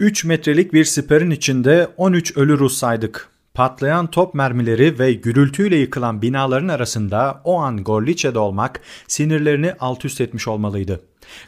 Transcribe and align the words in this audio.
3 0.00 0.24
metrelik 0.24 0.72
bir 0.72 0.84
siperin 0.84 1.30
içinde 1.30 1.88
13 1.96 2.36
ölü 2.36 2.58
Rus 2.58 2.78
saydık. 2.78 3.28
Patlayan 3.54 4.06
top 4.06 4.34
mermileri 4.34 4.98
ve 4.98 5.12
gürültüyle 5.12 5.76
yıkılan 5.76 6.22
binaların 6.22 6.68
arasında 6.68 7.40
o 7.44 7.58
an 7.58 7.84
Gorliçe'de 7.84 8.38
olmak 8.38 8.80
sinirlerini 9.08 9.72
alt 9.80 10.04
üst 10.04 10.20
etmiş 10.20 10.48
olmalıydı. 10.48 11.00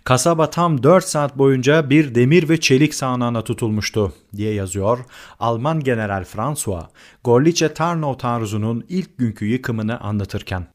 Kasaba 0.04 0.50
tam 0.50 0.82
4 0.82 1.04
saat 1.04 1.38
boyunca 1.38 1.90
bir 1.90 2.14
demir 2.14 2.48
ve 2.48 2.61
çelik 2.61 2.95
sağanağına 2.95 3.45
tutulmuştu 3.45 4.12
diye 4.37 4.55
yazıyor 4.55 4.99
Alman 5.41 5.80
General 5.80 6.25
François, 6.25 6.85
Gorlice 7.25 7.75
Tarnow 7.75 8.21
taarruzunun 8.21 8.85
ilk 8.89 9.19
günkü 9.19 9.46
yıkımını 9.46 10.01
anlatırken. 10.01 10.67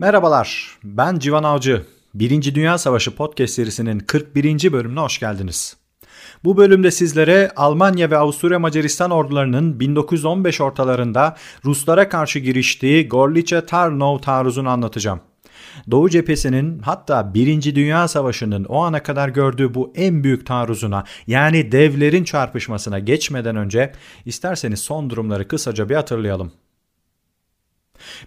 Merhabalar, 0.00 0.78
ben 0.84 1.18
Civan 1.18 1.42
Avcı. 1.42 1.82
Birinci 2.14 2.54
Dünya 2.54 2.78
Savaşı 2.78 3.16
podcast 3.16 3.54
serisinin 3.54 3.98
41. 3.98 4.72
bölümüne 4.72 5.00
hoş 5.00 5.20
geldiniz. 5.20 5.76
Bu 6.44 6.56
bölümde 6.56 6.90
sizlere 6.90 7.50
Almanya 7.56 8.10
ve 8.10 8.16
Avusturya 8.16 8.58
Macaristan 8.58 9.10
ordularının 9.10 9.80
1915 9.80 10.60
ortalarında 10.60 11.36
Ruslara 11.64 12.08
karşı 12.08 12.38
giriştiği 12.38 13.08
Gorlice 13.08 13.66
Tarnow 13.66 14.24
taarruzunu 14.24 14.68
anlatacağım. 14.68 15.20
Doğu 15.90 16.10
cephesinin 16.10 16.78
hatta 16.78 17.34
1. 17.34 17.74
Dünya 17.74 18.08
Savaşı'nın 18.08 18.64
o 18.64 18.78
ana 18.78 19.02
kadar 19.02 19.28
gördüğü 19.28 19.74
bu 19.74 19.92
en 19.96 20.24
büyük 20.24 20.46
taarruzuna 20.46 21.04
yani 21.26 21.72
devlerin 21.72 22.24
çarpışmasına 22.24 22.98
geçmeden 22.98 23.56
önce 23.56 23.92
isterseniz 24.24 24.80
son 24.80 25.10
durumları 25.10 25.48
kısaca 25.48 25.88
bir 25.88 25.94
hatırlayalım. 25.94 26.52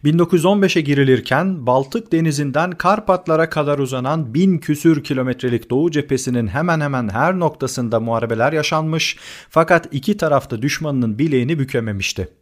1915'e 0.06 0.82
girilirken 0.82 1.66
Baltık 1.68 2.12
denizinden 2.12 2.72
Karpatlara 2.72 3.50
kadar 3.50 3.80
uzanan 3.80 4.34
bin 4.34 4.58
küsür 4.58 5.04
kilometrelik 5.04 5.70
Doğu 5.70 5.92
cephesinin 5.92 6.48
hemen 6.48 6.82
hemen 6.82 7.10
her 7.10 7.40
noktasında 7.40 8.00
muharebeler 8.00 8.54
yaşanmış 8.54 9.18
fakat 9.50 9.88
iki 9.92 10.18
tarafta 10.18 10.62
düşmanının 10.62 11.20
bileğini 11.20 11.60
bükememişti. 11.60 12.41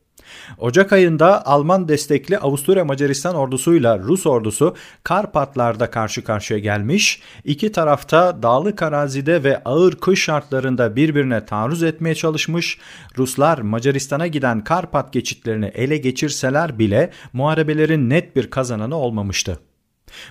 Ocak 0.57 0.93
ayında 0.93 1.45
Alman 1.45 1.87
destekli 1.87 2.37
Avusturya 2.37 2.85
Macaristan 2.85 3.35
ordusuyla 3.35 3.99
Rus 3.99 4.25
ordusu 4.25 4.75
Karpatlar'da 5.03 5.91
karşı 5.91 6.23
karşıya 6.23 6.59
gelmiş, 6.59 7.21
iki 7.45 7.71
tarafta 7.71 8.43
dağlık 8.43 8.81
arazide 8.81 9.43
ve 9.43 9.63
ağır 9.63 9.95
kış 9.95 10.23
şartlarında 10.23 10.95
birbirine 10.95 11.45
taarruz 11.45 11.83
etmeye 11.83 12.15
çalışmış, 12.15 12.77
Ruslar 13.17 13.57
Macaristan'a 13.57 14.27
giden 14.27 14.63
Karpat 14.63 15.13
geçitlerini 15.13 15.65
ele 15.65 15.97
geçirseler 15.97 16.79
bile 16.79 17.11
muharebelerin 17.33 18.09
net 18.09 18.35
bir 18.35 18.49
kazananı 18.49 18.95
olmamıştı. 18.95 19.68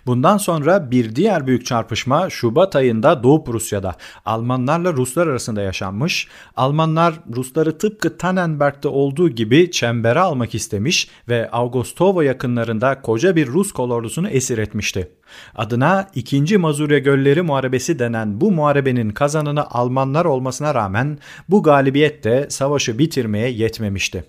Bundan 0.06 0.38
sonra 0.38 0.90
bir 0.90 1.16
diğer 1.16 1.46
büyük 1.46 1.66
çarpışma 1.66 2.30
Şubat 2.30 2.76
ayında 2.76 3.22
Doğu 3.22 3.44
Prusya'da 3.44 3.94
Almanlarla 4.24 4.92
Ruslar 4.92 5.26
arasında 5.26 5.62
yaşanmış. 5.62 6.28
Almanlar 6.56 7.14
Rusları 7.36 7.78
tıpkı 7.78 8.18
Tannenberg'de 8.18 8.88
olduğu 8.88 9.28
gibi 9.28 9.70
çembere 9.70 10.20
almak 10.20 10.54
istemiş 10.54 11.08
ve 11.28 11.50
Augustovo 11.50 12.20
yakınlarında 12.20 13.02
koca 13.02 13.36
bir 13.36 13.46
Rus 13.46 13.72
kolordusunu 13.72 14.28
esir 14.28 14.58
etmişti. 14.58 15.08
Adına 15.54 16.10
2. 16.14 16.58
Mazurya 16.58 16.98
Gölleri 16.98 17.42
Muharebesi 17.42 17.98
denen 17.98 18.40
bu 18.40 18.52
muharebenin 18.52 19.10
kazananı 19.10 19.70
Almanlar 19.70 20.24
olmasına 20.24 20.74
rağmen 20.74 21.18
bu 21.48 21.62
galibiyet 21.62 22.24
de 22.24 22.46
savaşı 22.50 22.98
bitirmeye 22.98 23.50
yetmemişti. 23.50 24.24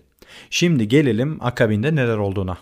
Şimdi 0.50 0.88
gelelim 0.88 1.38
akabinde 1.42 1.96
neler 1.96 2.18
olduğuna. 2.18 2.58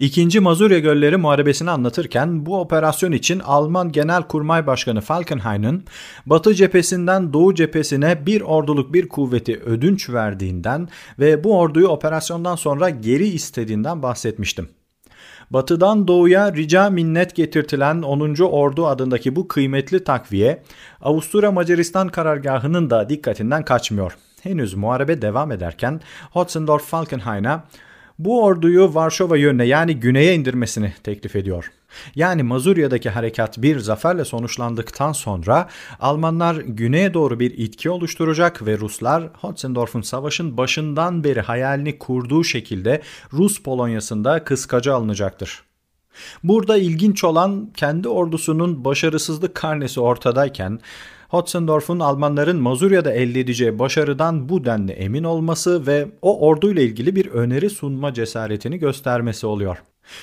İkinci 0.00 0.40
Mazurya 0.40 0.78
Gölleri 0.78 1.16
Muharebesini 1.16 1.70
anlatırken 1.70 2.46
bu 2.46 2.60
operasyon 2.60 3.12
için 3.12 3.38
Alman 3.38 3.92
Genelkurmay 3.92 4.66
Başkanı 4.66 5.00
Falkenhayn'ın 5.00 5.84
Batı 6.26 6.54
cephesinden 6.54 7.32
Doğu 7.32 7.54
cephesine 7.54 8.26
bir 8.26 8.40
orduluk 8.40 8.94
bir 8.94 9.08
kuvveti 9.08 9.60
ödünç 9.60 10.10
verdiğinden 10.10 10.88
ve 11.18 11.44
bu 11.44 11.58
orduyu 11.58 11.88
operasyondan 11.88 12.56
sonra 12.56 12.90
geri 12.90 13.26
istediğinden 13.26 14.02
bahsetmiştim. 14.02 14.68
Batıdan 15.50 16.08
doğuya 16.08 16.52
rica 16.52 16.90
minnet 16.90 17.34
getirtilen 17.34 18.02
10. 18.02 18.34
Ordu 18.42 18.86
adındaki 18.86 19.36
bu 19.36 19.48
kıymetli 19.48 20.04
takviye 20.04 20.62
Avusturya 21.00 21.52
Macaristan 21.52 22.08
karargahının 22.08 22.90
da 22.90 23.08
dikkatinden 23.08 23.64
kaçmıyor. 23.64 24.16
Henüz 24.42 24.74
muharebe 24.74 25.22
devam 25.22 25.52
ederken 25.52 26.00
Hotzendorf 26.30 26.84
Falkenhayn'a 26.84 27.64
bu 28.18 28.44
orduyu 28.44 28.94
Varşova 28.94 29.36
yönüne 29.36 29.64
yani 29.64 29.96
güneye 29.96 30.34
indirmesini 30.34 30.92
teklif 31.02 31.36
ediyor. 31.36 31.72
Yani 32.14 32.42
Mazurya'daki 32.42 33.10
harekat 33.10 33.62
bir 33.62 33.78
zaferle 33.78 34.24
sonuçlandıktan 34.24 35.12
sonra 35.12 35.68
Almanlar 36.00 36.56
güneye 36.56 37.14
doğru 37.14 37.40
bir 37.40 37.58
itki 37.58 37.90
oluşturacak 37.90 38.66
ve 38.66 38.78
Ruslar 38.78 39.24
Hotzendorf'un 39.40 40.02
savaşın 40.02 40.56
başından 40.56 41.24
beri 41.24 41.40
hayalini 41.40 41.98
kurduğu 41.98 42.44
şekilde 42.44 43.02
Rus 43.32 43.62
Polonya'sında 43.62 44.44
kıskaca 44.44 44.94
alınacaktır. 44.94 45.62
Burada 46.44 46.76
ilginç 46.76 47.24
olan 47.24 47.70
kendi 47.76 48.08
ordusunun 48.08 48.84
başarısızlık 48.84 49.54
karnesi 49.54 50.00
ortadayken 50.00 50.80
Hotzendorf'un 51.34 52.00
Almanların 52.00 52.62
Mazurya'da 52.62 53.12
elde 53.12 53.40
edeceği 53.40 53.78
başarıdan 53.78 54.48
bu 54.48 54.64
denli 54.64 54.92
emin 54.92 55.24
olması 55.24 55.86
ve 55.86 56.08
o 56.22 56.48
orduyla 56.48 56.82
ilgili 56.82 57.16
bir 57.16 57.26
öneri 57.26 57.70
sunma 57.70 58.14
cesaretini 58.14 58.78
göstermesi 58.78 59.46
oluyor. 59.46 59.82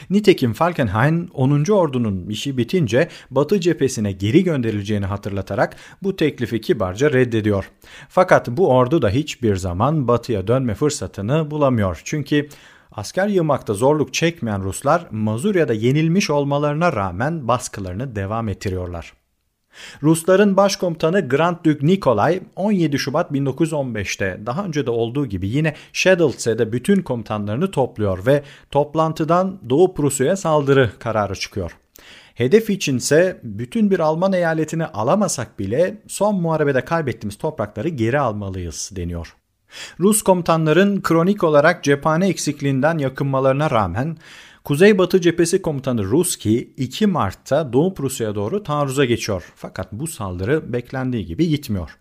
Nitekim 0.10 0.54
Falkenhayn 0.54 1.30
10. 1.34 1.64
ordunun 1.72 2.30
işi 2.30 2.58
bitince 2.58 3.08
Batı 3.32 3.60
cephesine 3.60 4.12
geri 4.12 4.44
gönderileceğini 4.44 5.06
hatırlatarak 5.06 5.76
bu 6.04 6.16
teklifi 6.16 6.62
kibarca 6.62 7.12
reddediyor. 7.12 7.72
Fakat 8.10 8.48
bu 8.48 8.70
ordu 8.70 9.02
da 9.02 9.10
hiçbir 9.10 9.56
zaman 9.56 10.08
Batı'ya 10.08 10.48
dönme 10.48 10.76
fırsatını 10.76 11.52
bulamıyor. 11.52 12.02
Çünkü 12.04 12.50
asker 12.92 13.28
yığmakta 13.28 13.74
zorluk 13.74 14.14
çekmeyen 14.14 14.64
Ruslar 14.64 15.08
Mazurya'da 15.12 15.74
yenilmiş 15.74 16.30
olmalarına 16.30 16.94
rağmen 16.94 17.48
baskılarını 17.48 18.16
devam 18.16 18.50
ettiriyorlar. 18.50 19.21
Rusların 20.04 20.58
başkomutanı 20.58 21.30
Grand 21.30 21.58
Duke 21.66 21.88
Nikolay 21.88 22.40
17 22.56 23.00
Şubat 23.00 23.32
1915'te 23.32 24.40
daha 24.46 24.66
önce 24.66 24.86
de 24.86 24.92
olduğu 24.92 25.26
gibi 25.26 25.48
yine 25.50 25.76
Schädeltse'de 25.94 26.72
bütün 26.72 27.02
komutanlarını 27.02 27.72
topluyor 27.72 28.26
ve 28.26 28.44
toplantıdan 28.72 29.60
Doğu 29.70 29.94
Prusya'ya 29.94 30.36
saldırı 30.36 30.92
kararı 31.00 31.36
çıkıyor. 31.36 31.78
Hedef 32.36 32.70
içinse 32.70 33.40
bütün 33.44 33.92
bir 33.92 34.00
Alman 34.00 34.34
eyaletini 34.34 34.86
alamasak 34.86 35.60
bile 35.60 36.02
son 36.08 36.42
muharebede 36.42 36.86
kaybettiğimiz 36.86 37.38
toprakları 37.38 37.88
geri 37.88 38.20
almalıyız 38.20 38.90
deniyor. 38.96 39.36
Rus 40.00 40.22
komutanların 40.22 41.02
kronik 41.02 41.44
olarak 41.44 41.84
cephane 41.84 42.28
eksikliğinden 42.28 42.98
yakınmalarına 42.98 43.72
rağmen 43.72 44.18
Kuzeybatı 44.64 45.22
Cephesi 45.22 45.62
Komutanı 45.62 46.04
Ruski 46.04 46.74
2 46.78 47.08
Mart'ta 47.08 47.74
Doğu 47.74 47.94
Prusya'ya 47.94 48.36
doğru 48.36 48.64
taarruza 48.64 49.06
geçiyor. 49.06 49.44
Fakat 49.56 49.92
bu 49.92 50.08
saldırı 50.08 50.74
beklendiği 50.74 51.26
gibi 51.26 51.48
gitmiyor. 51.48 51.98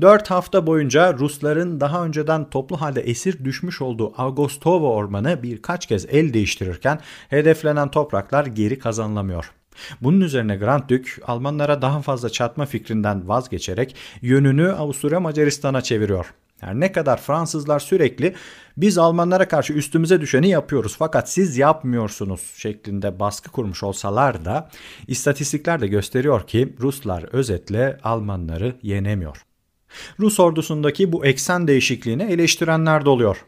4 0.00 0.30
hafta 0.30 0.66
boyunca 0.66 1.14
Rusların 1.14 1.80
daha 1.80 2.04
önceden 2.04 2.50
toplu 2.50 2.80
halde 2.80 3.00
esir 3.00 3.44
düşmüş 3.44 3.82
olduğu 3.82 4.12
Augustovo 4.16 4.88
ormanı 4.88 5.42
birkaç 5.42 5.86
kez 5.86 6.06
el 6.10 6.34
değiştirirken 6.34 7.00
hedeflenen 7.28 7.90
topraklar 7.90 8.46
geri 8.46 8.78
kazanılamıyor. 8.78 9.52
Bunun 10.00 10.20
üzerine 10.20 10.56
Grand 10.56 10.82
Duke 10.82 11.10
Almanlara 11.26 11.82
daha 11.82 12.02
fazla 12.02 12.30
çatma 12.30 12.66
fikrinden 12.66 13.28
vazgeçerek 13.28 13.96
yönünü 14.22 14.72
Avusturya 14.72 15.20
Macaristan'a 15.20 15.80
çeviriyor. 15.82 16.34
Yani 16.62 16.80
ne 16.80 16.92
kadar 16.92 17.20
Fransızlar 17.20 17.80
sürekli 17.80 18.34
biz 18.76 18.98
Almanlara 18.98 19.48
karşı 19.48 19.72
üstümüze 19.72 20.20
düşeni 20.20 20.48
yapıyoruz 20.48 20.96
fakat 20.98 21.30
siz 21.30 21.58
yapmıyorsunuz 21.58 22.52
şeklinde 22.56 23.20
baskı 23.20 23.50
kurmuş 23.50 23.82
olsalar 23.82 24.44
da 24.44 24.70
istatistikler 25.06 25.80
de 25.80 25.86
gösteriyor 25.86 26.46
ki 26.46 26.74
Ruslar 26.80 27.22
özetle 27.32 27.98
Almanları 28.02 28.76
yenemiyor. 28.82 29.42
Rus 30.20 30.40
ordusundaki 30.40 31.12
bu 31.12 31.26
eksen 31.26 31.68
değişikliğini 31.68 32.22
eleştirenler 32.22 33.04
de 33.04 33.08
oluyor. 33.08 33.44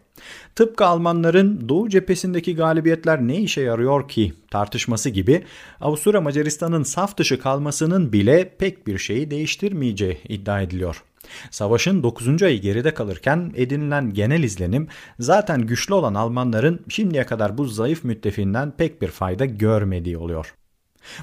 Tıpkı 0.55 0.87
Almanların 0.87 1.69
Doğu 1.69 1.89
cephesindeki 1.89 2.57
galibiyetler 2.57 3.21
ne 3.21 3.37
işe 3.37 3.61
yarıyor 3.61 4.09
ki 4.09 4.33
tartışması 4.51 5.11
gibi 5.11 5.45
Avusturya 5.81 6.21
Macaristan'ın 6.21 6.83
saf 6.83 7.17
dışı 7.17 7.41
kalmasının 7.41 8.13
bile 8.13 8.55
pek 8.59 8.87
bir 8.87 8.99
şeyi 8.99 9.31
değiştirmeyeceği 9.31 10.19
iddia 10.29 10.61
ediliyor. 10.61 11.05
Savaşın 11.51 12.03
9. 12.03 12.43
ayı 12.43 12.61
geride 12.61 12.95
kalırken 12.95 13.53
edinilen 13.57 14.15
genel 14.15 14.43
izlenim 14.43 14.89
zaten 15.19 15.61
güçlü 15.67 15.95
olan 15.95 16.15
Almanların 16.15 16.85
şimdiye 16.89 17.27
kadar 17.27 17.59
bu 17.59 17.65
zayıf 17.65 18.05
müttefiğinden 18.05 18.71
pek 18.71 19.03
bir 19.03 19.09
fayda 19.09 19.45
görmediği 19.45 20.19
oluyor. 20.19 20.55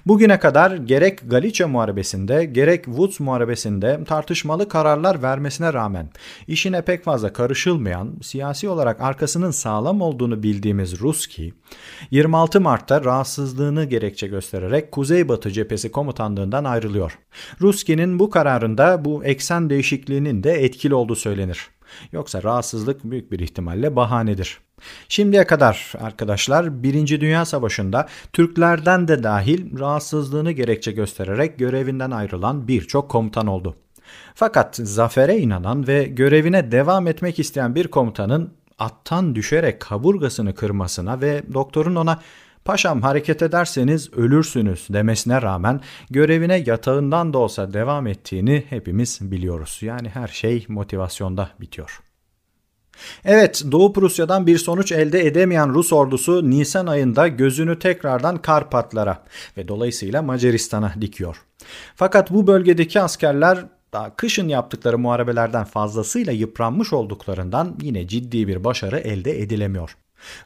Bugüne 0.05 0.39
kadar 0.39 0.71
gerek 0.71 1.19
Galicia 1.29 1.67
Muharebesi'nde 1.67 2.45
gerek 2.45 2.85
Woods 2.85 3.19
Muharebesi'nde 3.19 4.03
tartışmalı 4.05 4.69
kararlar 4.69 5.21
vermesine 5.21 5.73
rağmen 5.73 6.09
işine 6.47 6.81
pek 6.81 7.03
fazla 7.03 7.33
karışılmayan, 7.33 8.15
siyasi 8.21 8.69
olarak 8.69 9.01
arkasının 9.01 9.51
sağlam 9.51 10.01
olduğunu 10.01 10.43
bildiğimiz 10.43 10.99
Ruski, 10.99 11.53
26 12.11 12.61
Mart'ta 12.61 13.03
rahatsızlığını 13.03 13.85
gerekçe 13.85 14.27
göstererek 14.27 14.91
Kuzeybatı 14.91 15.51
Cephesi 15.51 15.91
Komutanlığından 15.91 16.63
ayrılıyor. 16.63 17.19
Ruski'nin 17.61 18.19
bu 18.19 18.29
kararında 18.29 19.05
bu 19.05 19.25
eksen 19.25 19.69
değişikliğinin 19.69 20.43
de 20.43 20.51
etkili 20.51 20.95
olduğu 20.95 21.15
söylenir. 21.15 21.69
Yoksa 22.11 22.43
rahatsızlık 22.43 23.03
büyük 23.03 23.31
bir 23.31 23.39
ihtimalle 23.39 23.95
bahanedir. 23.95 24.66
Şimdiye 25.09 25.47
kadar 25.47 25.93
arkadaşlar 25.99 26.83
Birinci 26.83 27.21
Dünya 27.21 27.45
Savaşı'nda 27.45 28.07
Türklerden 28.33 29.07
de 29.07 29.23
dahil 29.23 29.79
rahatsızlığını 29.79 30.51
gerekçe 30.51 30.91
göstererek 30.91 31.59
görevinden 31.59 32.11
ayrılan 32.11 32.67
birçok 32.67 33.09
komutan 33.09 33.47
oldu. 33.47 33.75
Fakat 34.35 34.75
zafere 34.75 35.37
inanan 35.37 35.87
ve 35.87 36.03
görevine 36.03 36.71
devam 36.71 37.07
etmek 37.07 37.39
isteyen 37.39 37.75
bir 37.75 37.87
komutanın 37.87 38.53
attan 38.79 39.35
düşerek 39.35 39.79
kaburgasını 39.79 40.55
kırmasına 40.55 41.21
ve 41.21 41.43
doktorun 41.53 41.95
ona 41.95 42.19
paşam 42.65 43.01
hareket 43.01 43.41
ederseniz 43.41 44.13
ölürsünüz 44.13 44.87
demesine 44.89 45.41
rağmen 45.41 45.81
görevine 46.09 46.63
yatağından 46.65 47.33
da 47.33 47.37
olsa 47.37 47.73
devam 47.73 48.07
ettiğini 48.07 48.63
hepimiz 48.69 49.19
biliyoruz. 49.21 49.79
Yani 49.81 50.09
her 50.09 50.27
şey 50.27 50.65
motivasyonda 50.67 51.49
bitiyor. 51.59 52.06
Evet, 53.25 53.63
Doğu 53.71 53.93
Prusya'dan 53.93 54.47
bir 54.47 54.57
sonuç 54.57 54.91
elde 54.91 55.27
edemeyen 55.27 55.73
Rus 55.73 55.93
ordusu 55.93 56.49
Nisan 56.49 56.87
ayında 56.87 57.27
gözünü 57.27 57.79
tekrardan 57.79 58.37
Karpatlara 58.37 59.23
ve 59.57 59.67
dolayısıyla 59.67 60.21
Macaristan'a 60.21 60.93
dikiyor. 61.01 61.43
Fakat 61.95 62.31
bu 62.31 62.47
bölgedeki 62.47 63.01
askerler 63.01 63.65
daha 63.93 64.15
kışın 64.15 64.47
yaptıkları 64.47 64.97
muharebelerden 64.97 65.63
fazlasıyla 65.63 66.33
yıpranmış 66.33 66.93
olduklarından 66.93 67.75
yine 67.81 68.07
ciddi 68.07 68.47
bir 68.47 68.63
başarı 68.63 68.99
elde 68.99 69.41
edilemiyor. 69.41 69.97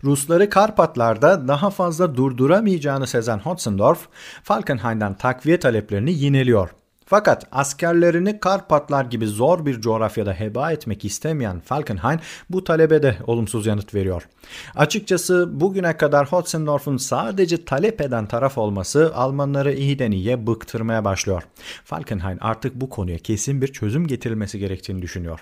Rusları 0.04 0.50
Karpatlar'da 0.50 1.48
daha 1.48 1.70
fazla 1.70 2.16
durduramayacağını 2.16 3.08
sezen 3.08 3.40
Hotzendorf, 3.40 4.08
Falkenhayn'dan 4.44 5.14
takviye 5.14 5.60
taleplerini 5.60 6.14
yineliyor. 6.14 6.70
Fakat 7.12 7.48
askerlerini 7.52 8.40
Karpatlar 8.40 9.06
gibi 9.06 9.28
zor 9.28 9.66
bir 9.66 9.82
coğrafyada 9.82 10.34
heba 10.34 10.72
etmek 10.72 11.06
istemeyen 11.06 11.60
Falkenhayn 11.60 12.20
bu 12.50 12.64
talebe 12.64 13.04
de 13.04 13.18
olumsuz 13.28 13.66
yanıt 13.66 13.94
veriyor. 13.96 14.28
Açıkçası 14.76 15.60
bugüne 15.62 15.98
kadar 15.98 16.32
Hotzendorf'un 16.32 16.98
sadece 16.98 17.66
talep 17.66 18.02
eden 18.02 18.26
taraf 18.26 18.58
olması 18.58 19.12
Almanları 19.16 19.74
iyiden 19.74 20.12
iyiye 20.12 20.48
bıktırmaya 20.48 21.06
başlıyor. 21.06 21.44
Falkenhayn 21.86 22.38
artık 22.42 22.76
bu 22.76 22.90
konuya 22.90 23.18
kesin 23.18 23.62
bir 23.62 23.68
çözüm 23.68 24.08
getirilmesi 24.08 24.60
gerektiğini 24.60 25.02
düşünüyor. 25.02 25.40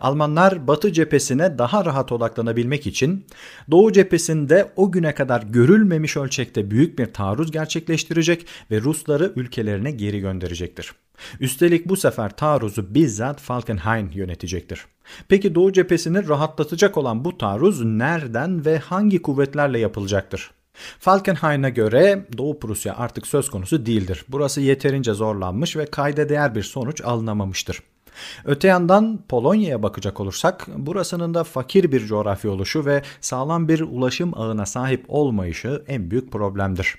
Almanlar 0.00 0.66
Batı 0.66 0.92
cephesine 0.92 1.58
daha 1.58 1.84
rahat 1.84 2.12
odaklanabilmek 2.12 2.86
için 2.86 3.26
Doğu 3.70 3.92
cephesinde 3.92 4.72
o 4.76 4.92
güne 4.92 5.14
kadar 5.14 5.42
görülmemiş 5.42 6.16
ölçekte 6.16 6.70
büyük 6.70 6.98
bir 6.98 7.06
taarruz 7.06 7.50
gerçekleştirecek 7.50 8.46
ve 8.70 8.80
Rusları 8.80 9.32
ülkelerine 9.36 9.90
geri 9.90 10.20
gönderecektir. 10.20 10.92
Üstelik 11.40 11.88
bu 11.88 11.96
sefer 11.96 12.36
taarruzu 12.36 12.94
bizzat 12.94 13.40
Falkenhayn 13.40 14.10
yönetecektir. 14.10 14.86
Peki 15.28 15.54
Doğu 15.54 15.72
cephesini 15.72 16.28
rahatlatacak 16.28 16.96
olan 16.96 17.24
bu 17.24 17.38
taarruz 17.38 17.84
nereden 17.84 18.64
ve 18.64 18.78
hangi 18.78 19.22
kuvvetlerle 19.22 19.78
yapılacaktır? 19.78 20.50
Falkenhayn'a 20.98 21.68
göre 21.68 22.26
Doğu 22.38 22.58
Prusya 22.58 22.96
artık 22.96 23.26
söz 23.26 23.50
konusu 23.50 23.86
değildir. 23.86 24.24
Burası 24.28 24.60
yeterince 24.60 25.12
zorlanmış 25.12 25.76
ve 25.76 25.86
kayda 25.86 26.28
değer 26.28 26.54
bir 26.54 26.62
sonuç 26.62 27.00
alınamamıştır. 27.00 27.82
Öte 28.44 28.68
yandan 28.68 29.20
Polonya'ya 29.28 29.82
bakacak 29.82 30.20
olursak 30.20 30.66
burasının 30.76 31.34
da 31.34 31.44
fakir 31.44 31.92
bir 31.92 32.06
coğrafya 32.06 32.50
oluşu 32.50 32.86
ve 32.86 33.02
sağlam 33.20 33.68
bir 33.68 33.80
ulaşım 33.80 34.32
ağına 34.38 34.66
sahip 34.66 35.04
olmayışı 35.08 35.82
en 35.88 36.10
büyük 36.10 36.32
problemdir. 36.32 36.94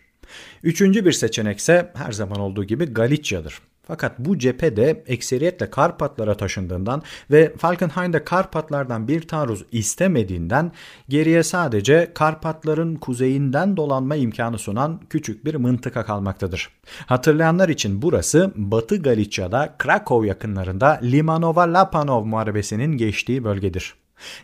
Üçüncü 0.64 1.06
bir 1.06 1.12
seçenek 1.12 1.60
ise 1.60 1.92
her 1.96 2.12
zaman 2.12 2.40
olduğu 2.40 2.64
gibi 2.64 2.86
Galicia'dır. 2.86 3.62
Fakat 3.84 4.20
bu 4.20 4.38
cephe 4.38 4.76
de 4.76 5.04
ekseriyetle 5.08 5.70
Karpatlara 5.70 6.38
taşındığından 6.38 7.02
ve 7.32 7.54
Falkenhayn 7.58 8.12
Karpatlardan 8.12 9.08
bir 9.08 9.28
taarruz 9.28 9.66
istemediğinden 9.72 10.72
geriye 11.10 11.44
sadece 11.44 12.12
Karpatların 12.14 12.96
kuzeyinden 12.96 13.78
dolanma 13.78 14.16
imkanı 14.16 14.60
sunan 14.60 15.02
küçük 15.10 15.46
bir 15.46 15.56
mıntıka 15.56 16.06
kalmaktadır. 16.06 16.70
Hatırlayanlar 17.06 17.70
için 17.70 18.02
burası 18.02 18.52
Batı 18.56 19.02
Galicia'da 19.02 19.76
Krakow 19.78 20.28
yakınlarında 20.28 21.00
Limanova-Lapanov 21.04 22.26
muharebesinin 22.26 22.98
geçtiği 22.98 23.44
bölgedir. 23.44 23.94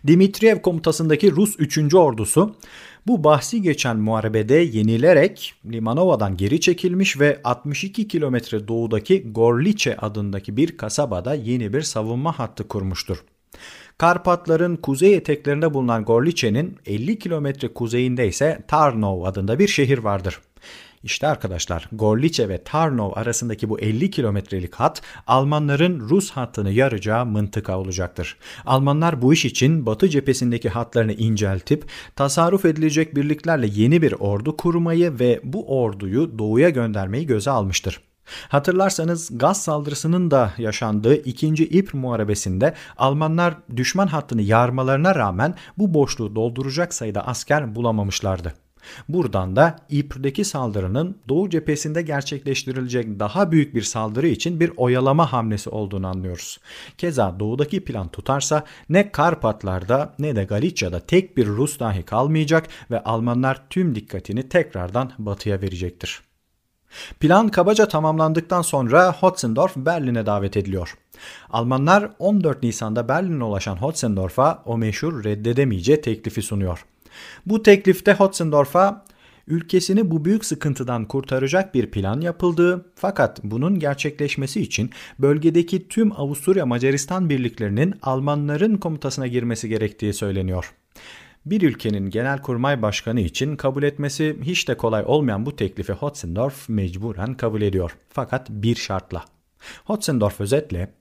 Dimitriyev 0.07 0.62
komutasındaki 0.62 1.31
Rus 1.31 1.56
3. 1.60 1.94
ordusu 1.94 2.56
bu 3.07 3.24
bahsi 3.24 3.62
geçen 3.62 3.98
muharebede 3.98 4.56
yenilerek 4.56 5.54
Limanova'dan 5.65 6.38
geri 6.38 6.59
çekilmiş 6.59 7.19
ve 7.19 7.42
62 7.44 8.07
kilometre 8.07 8.68
doğudaki 8.68 9.31
Gorlice 9.31 9.98
adındaki 9.98 10.57
bir 10.57 10.77
kasabada 10.77 11.33
yeni 11.33 11.74
bir 11.74 11.81
savunma 11.81 12.39
hattı 12.39 12.68
kurmuştur. 12.68 13.24
Karpatların 13.98 14.75
kuzey 14.75 15.15
eteklerinde 15.15 15.74
bulunan 15.74 16.06
Gorlice'nin 16.06 16.77
50 16.86 17.19
kilometre 17.19 17.68
kuzeyinde 17.68 18.27
ise 18.27 18.63
Tarnov 18.68 19.24
adında 19.24 19.60
bir 19.60 19.68
şehir 19.68 19.98
vardır. 19.98 20.42
İşte 21.03 21.27
arkadaşlar 21.27 21.89
Gorlice 21.91 22.49
ve 22.49 22.63
Tarnov 22.63 23.11
arasındaki 23.15 23.69
bu 23.69 23.79
50 23.79 24.11
kilometrelik 24.11 24.75
hat 24.75 25.01
Almanların 25.27 25.99
Rus 25.99 26.31
hattını 26.31 26.71
yaracağı 26.71 27.25
mıntıka 27.25 27.79
olacaktır. 27.79 28.38
Almanlar 28.65 29.21
bu 29.21 29.33
iş 29.33 29.45
için 29.45 29.85
Batı 29.85 30.09
cephesindeki 30.09 30.69
hatlarını 30.69 31.13
inceltip 31.13 31.85
tasarruf 32.15 32.65
edilecek 32.65 33.15
birliklerle 33.15 33.67
yeni 33.73 34.01
bir 34.01 34.11
ordu 34.11 34.57
kurmayı 34.57 35.19
ve 35.19 35.39
bu 35.44 35.81
orduyu 35.81 36.39
doğuya 36.39 36.69
göndermeyi 36.69 37.25
göze 37.25 37.51
almıştır. 37.51 38.01
Hatırlarsanız 38.50 39.38
gaz 39.38 39.61
saldırısının 39.61 40.31
da 40.31 40.53
yaşandığı 40.57 41.15
2. 41.15 41.47
İpr 41.47 41.97
Muharebesi'nde 41.97 42.73
Almanlar 42.97 43.57
düşman 43.75 44.07
hattını 44.07 44.41
yarmalarına 44.41 45.15
rağmen 45.15 45.55
bu 45.77 45.93
boşluğu 45.93 46.35
dolduracak 46.35 46.93
sayıda 46.93 47.27
asker 47.27 47.75
bulamamışlardı. 47.75 48.53
Buradan 49.10 49.56
da 49.56 49.75
İpr'deki 49.89 50.45
saldırının 50.45 51.18
Doğu 51.30 51.50
cephesinde 51.50 52.01
gerçekleştirilecek 52.01 53.19
daha 53.19 53.51
büyük 53.51 53.75
bir 53.75 53.81
saldırı 53.81 54.28
için 54.28 54.60
bir 54.60 54.72
oyalama 54.78 55.34
hamlesi 55.34 55.69
olduğunu 55.69 56.07
anlıyoruz. 56.07 56.60
Keza 56.98 57.39
doğudaki 57.39 57.84
plan 57.84 58.07
tutarsa 58.07 58.63
ne 58.89 59.12
Karpatlar'da 59.12 60.13
ne 60.19 60.36
de 60.36 60.44
Galicia'da 60.44 61.00
tek 61.00 61.38
bir 61.38 61.48
Rus 61.48 61.80
dahi 61.80 62.04
kalmayacak 62.04 62.68
ve 62.92 63.04
Almanlar 63.04 63.69
tüm 63.69 63.95
dikkatini 63.95 64.50
tekrardan 64.50 65.12
batıya 65.20 65.62
verecektir. 65.62 66.22
Plan 67.20 67.50
kabaca 67.50 67.88
tamamlandıktan 67.88 68.62
sonra 68.62 69.13
Hotzendorf 69.13 69.75
Berlin'e 69.75 70.25
davet 70.25 70.58
ediliyor. 70.58 70.98
Almanlar 71.50 72.12
14 72.20 72.63
Nisan'da 72.63 73.08
Berlin'e 73.08 73.44
ulaşan 73.44 73.75
Hotzendorf'a 73.75 74.63
o 74.65 74.77
meşhur 74.77 75.24
reddedemeyeceği 75.24 76.01
teklifi 76.01 76.41
sunuyor. 76.41 76.86
Bu 77.45 77.63
teklifte 77.63 78.13
Hotzendorf'a 78.13 79.05
ülkesini 79.47 80.12
bu 80.12 80.25
büyük 80.25 80.45
sıkıntıdan 80.45 81.05
kurtaracak 81.05 81.74
bir 81.74 81.91
plan 81.91 82.21
yapıldığı 82.21 82.91
fakat 82.95 83.43
bunun 83.43 83.79
gerçekleşmesi 83.79 84.62
için 84.62 84.91
bölgedeki 85.19 85.88
tüm 85.88 86.12
Avusturya 86.12 86.65
Macaristan 86.65 87.29
birliklerinin 87.29 87.95
Almanların 88.01 88.77
komutasına 88.77 89.27
girmesi 89.27 89.69
gerektiği 89.69 90.13
söyleniyor. 90.13 90.74
Bir 91.45 91.62
ülkenin 91.62 92.09
genelkurmay 92.09 92.81
başkanı 92.81 93.21
için 93.21 93.55
kabul 93.55 93.83
etmesi 93.83 94.38
hiç 94.41 94.67
de 94.67 94.77
kolay 94.77 95.03
olmayan 95.07 95.45
bu 95.45 95.55
teklifi 95.55 95.93
Hotzendorf 95.93 96.69
mecburen 96.69 97.33
kabul 97.33 97.62
ediyor. 97.62 97.97
Fakat 98.09 98.50
bir 98.50 98.75
şartla. 98.75 99.25
Hotzendorf 99.86 100.41
özetle, 100.41 100.93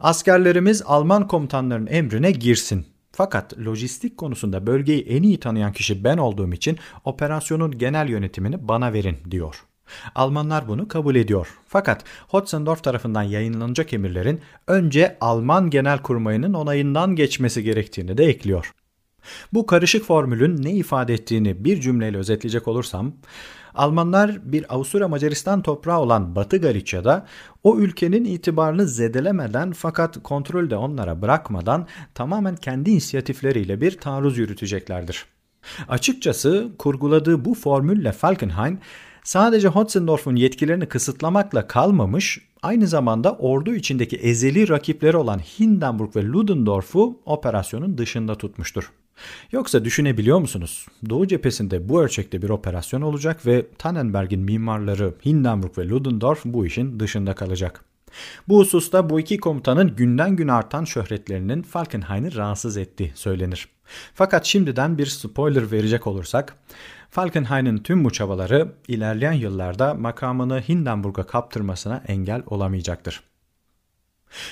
askerlerimiz 0.00 0.82
Alman 0.86 1.28
komutanların 1.28 1.86
emrine 1.86 2.30
girsin 2.30 2.86
fakat 3.16 3.58
lojistik 3.58 4.16
konusunda 4.16 4.66
bölgeyi 4.66 5.02
en 5.02 5.22
iyi 5.22 5.40
tanıyan 5.40 5.72
kişi 5.72 6.04
ben 6.04 6.18
olduğum 6.18 6.52
için 6.52 6.78
operasyonun 7.04 7.78
genel 7.78 8.08
yönetimini 8.08 8.68
bana 8.68 8.92
verin 8.92 9.16
diyor. 9.30 9.64
Almanlar 10.14 10.68
bunu 10.68 10.88
kabul 10.88 11.14
ediyor. 11.14 11.48
Fakat 11.66 12.04
Hotzendorf 12.28 12.82
tarafından 12.82 13.22
yayınlanacak 13.22 13.92
emirlerin 13.92 14.40
önce 14.66 15.16
Alman 15.20 15.70
genel 15.70 15.98
kurmayının 15.98 16.54
onayından 16.54 17.16
geçmesi 17.16 17.62
gerektiğini 17.62 18.18
de 18.18 18.24
ekliyor. 18.24 18.72
Bu 19.52 19.66
karışık 19.66 20.04
formülün 20.04 20.62
ne 20.62 20.72
ifade 20.72 21.14
ettiğini 21.14 21.64
bir 21.64 21.80
cümleyle 21.80 22.16
özetleyecek 22.16 22.68
olursam, 22.68 23.12
Almanlar 23.76 24.52
bir 24.52 24.74
Avusturya 24.74 25.08
Macaristan 25.08 25.62
toprağı 25.62 26.00
olan 26.00 26.36
Batı 26.36 26.56
Galicia'da 26.56 27.26
o 27.64 27.78
ülkenin 27.78 28.24
itibarını 28.24 28.86
zedelemeden 28.86 29.72
fakat 29.72 30.22
kontrolü 30.22 30.70
de 30.70 30.76
onlara 30.76 31.22
bırakmadan 31.22 31.86
tamamen 32.14 32.56
kendi 32.56 32.90
inisiyatifleriyle 32.90 33.80
bir 33.80 33.98
taarruz 33.98 34.38
yürüteceklerdir. 34.38 35.24
Açıkçası 35.88 36.68
kurguladığı 36.78 37.44
bu 37.44 37.54
formülle 37.54 38.12
Falkenhayn 38.12 38.80
Sadece 39.26 39.68
Hotzendorf'un 39.68 40.36
yetkilerini 40.36 40.86
kısıtlamakla 40.86 41.66
kalmamış, 41.66 42.38
aynı 42.62 42.86
zamanda 42.86 43.32
ordu 43.32 43.74
içindeki 43.74 44.16
ezeli 44.16 44.68
rakipleri 44.68 45.16
olan 45.16 45.38
Hindenburg 45.38 46.16
ve 46.16 46.24
Ludendorff'u 46.24 47.20
operasyonun 47.24 47.98
dışında 47.98 48.34
tutmuştur. 48.34 48.92
Yoksa 49.52 49.84
düşünebiliyor 49.84 50.38
musunuz? 50.38 50.86
Doğu 51.10 51.26
cephesinde 51.26 51.88
bu 51.88 52.02
ölçekte 52.02 52.42
bir 52.42 52.48
operasyon 52.48 53.02
olacak 53.02 53.46
ve 53.46 53.66
Tannenberg'in 53.78 54.40
mimarları 54.40 55.14
Hindenburg 55.24 55.78
ve 55.78 55.88
Ludendorff 55.88 56.44
bu 56.44 56.66
işin 56.66 57.00
dışında 57.00 57.34
kalacak. 57.34 57.84
Bu 58.48 58.58
hususta 58.58 59.10
bu 59.10 59.20
iki 59.20 59.38
komutanın 59.38 59.96
günden 59.96 60.36
güne 60.36 60.52
artan 60.52 60.84
şöhretlerinin 60.84 61.62
Falkenhayn'ı 61.62 62.34
rahatsız 62.34 62.76
ettiği 62.76 63.12
söylenir. 63.14 63.68
Fakat 64.14 64.44
şimdiden 64.44 64.98
bir 64.98 65.06
spoiler 65.06 65.72
verecek 65.72 66.06
olursak, 66.06 66.56
Falkenhayn'ın 67.10 67.78
tüm 67.78 68.04
bu 68.04 68.10
çabaları 68.10 68.72
ilerleyen 68.88 69.32
yıllarda 69.32 69.94
makamını 69.94 70.60
Hindenburg'a 70.68 71.26
kaptırmasına 71.26 72.02
engel 72.08 72.42
olamayacaktır. 72.46 73.22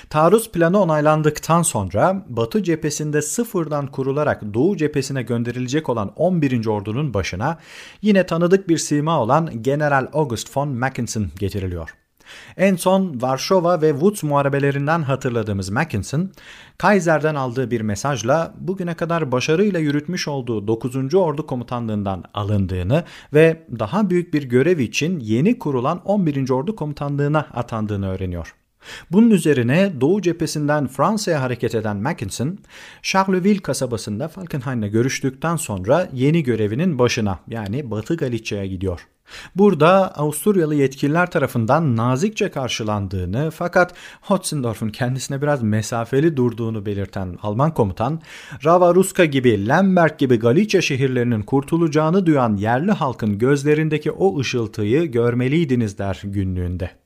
Taarruz 0.09 0.51
planı 0.51 0.81
onaylandıktan 0.81 1.61
sonra 1.61 2.25
Batı 2.29 2.63
cephesinde 2.63 3.21
sıfırdan 3.21 3.87
kurularak 3.87 4.53
Doğu 4.53 4.77
cephesine 4.77 5.21
gönderilecek 5.23 5.89
olan 5.89 6.13
11. 6.15 6.67
ordunun 6.67 7.13
başına 7.13 7.57
yine 8.01 8.25
tanıdık 8.25 8.69
bir 8.69 8.77
sima 8.77 9.21
olan 9.21 9.63
General 9.63 10.07
August 10.13 10.57
von 10.57 10.69
Mackensen 10.69 11.29
getiriliyor. 11.39 11.95
En 12.57 12.75
son 12.75 13.21
Varşova 13.21 13.81
ve 13.81 13.91
Woods 13.91 14.23
muharebelerinden 14.23 15.01
hatırladığımız 15.01 15.69
Mackinson, 15.69 16.31
Kaiser'den 16.77 17.35
aldığı 17.35 17.71
bir 17.71 17.81
mesajla 17.81 18.53
bugüne 18.57 18.93
kadar 18.93 19.31
başarıyla 19.31 19.79
yürütmüş 19.79 20.27
olduğu 20.27 20.67
9. 20.67 21.15
Ordu 21.15 21.47
Komutanlığından 21.47 22.23
alındığını 22.33 23.03
ve 23.33 23.65
daha 23.79 24.09
büyük 24.09 24.33
bir 24.33 24.43
görev 24.43 24.79
için 24.79 25.19
yeni 25.19 25.59
kurulan 25.59 26.01
11. 26.05 26.49
Ordu 26.49 26.75
Komutanlığına 26.75 27.39
atandığını 27.53 28.09
öğreniyor. 28.09 28.55
Bunun 29.11 29.29
üzerine 29.29 29.93
Doğu 30.01 30.21
cephesinden 30.21 30.87
Fransa'ya 30.87 31.41
hareket 31.41 31.75
eden 31.75 31.97
Mackinson, 31.97 32.57
Charleville 33.01 33.61
kasabasında 33.61 34.27
Falkenhayn'la 34.27 34.87
görüştükten 34.87 35.55
sonra 35.55 36.09
yeni 36.13 36.43
görevinin 36.43 36.99
başına 36.99 37.39
yani 37.47 37.91
Batı 37.91 38.15
Galicia'ya 38.15 38.65
gidiyor. 38.65 39.07
Burada 39.55 40.15
Avusturyalı 40.15 40.75
yetkililer 40.75 41.31
tarafından 41.31 41.95
nazikçe 41.95 42.51
karşılandığını 42.51 43.51
fakat 43.51 43.93
Hotzendorf'un 44.21 44.89
kendisine 44.89 45.41
biraz 45.41 45.63
mesafeli 45.63 46.37
durduğunu 46.37 46.85
belirten 46.85 47.37
Alman 47.41 47.73
komutan, 47.73 48.21
Rava 48.65 48.95
Ruska 48.95 49.25
gibi 49.25 49.67
Lemberg 49.67 50.17
gibi 50.17 50.39
Galicia 50.39 50.81
şehirlerinin 50.81 51.41
kurtulacağını 51.41 52.25
duyan 52.25 52.55
yerli 52.55 52.91
halkın 52.91 53.37
gözlerindeki 53.37 54.11
o 54.11 54.39
ışıltıyı 54.39 55.11
görmeliydiniz 55.11 55.97
der 55.97 56.21
günlüğünde. 56.23 57.04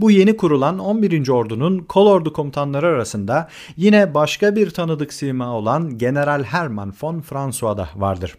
Bu 0.00 0.10
yeni 0.10 0.36
kurulan 0.36 0.78
11. 0.78 1.28
ordunun 1.28 1.78
kolordu 1.78 2.32
komutanları 2.32 2.86
arasında 2.86 3.48
yine 3.76 4.14
başka 4.14 4.56
bir 4.56 4.70
tanıdık 4.70 5.12
sima 5.12 5.56
olan 5.56 5.98
General 5.98 6.44
Hermann 6.44 6.94
von 7.02 7.20
François 7.20 7.76
da 7.76 7.88
vardır. 7.96 8.36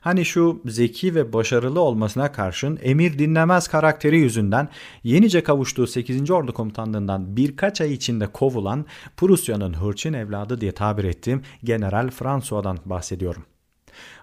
Hani 0.00 0.24
şu 0.24 0.60
zeki 0.66 1.14
ve 1.14 1.32
başarılı 1.32 1.80
olmasına 1.80 2.32
karşın 2.32 2.78
emir 2.82 3.18
dinlemez 3.18 3.68
karakteri 3.68 4.18
yüzünden 4.18 4.68
yenice 5.04 5.42
kavuştuğu 5.42 5.86
8. 5.86 6.30
Ordu 6.30 6.54
Komutanlığından 6.54 7.36
birkaç 7.36 7.80
ay 7.80 7.92
içinde 7.92 8.26
kovulan 8.26 8.86
Prusya'nın 9.16 9.74
hırçın 9.74 10.12
evladı 10.12 10.60
diye 10.60 10.72
tabir 10.72 11.04
ettiğim 11.04 11.42
General 11.64 12.10
François'dan 12.10 12.78
bahsediyorum. 12.84 13.42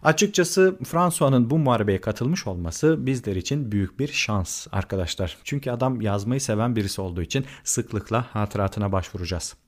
Açıkçası 0.03 0.77
François'ın 0.84 1.50
bu 1.50 1.58
muharebeye 1.58 2.01
katılmış 2.01 2.48
olması 2.48 3.05
bizler 3.05 3.36
için 3.36 3.72
büyük 3.72 4.00
bir 4.00 4.08
şans 4.08 4.67
arkadaşlar. 4.72 5.38
Çünkü 5.44 5.72
adam 5.72 6.01
yazmayı 6.01 6.41
seven 6.41 6.75
birisi 6.75 7.01
olduğu 7.01 7.22
için 7.22 7.46
sıklıkla 7.63 8.25
hatıratına 8.34 8.91
başvuracağız. 8.91 9.64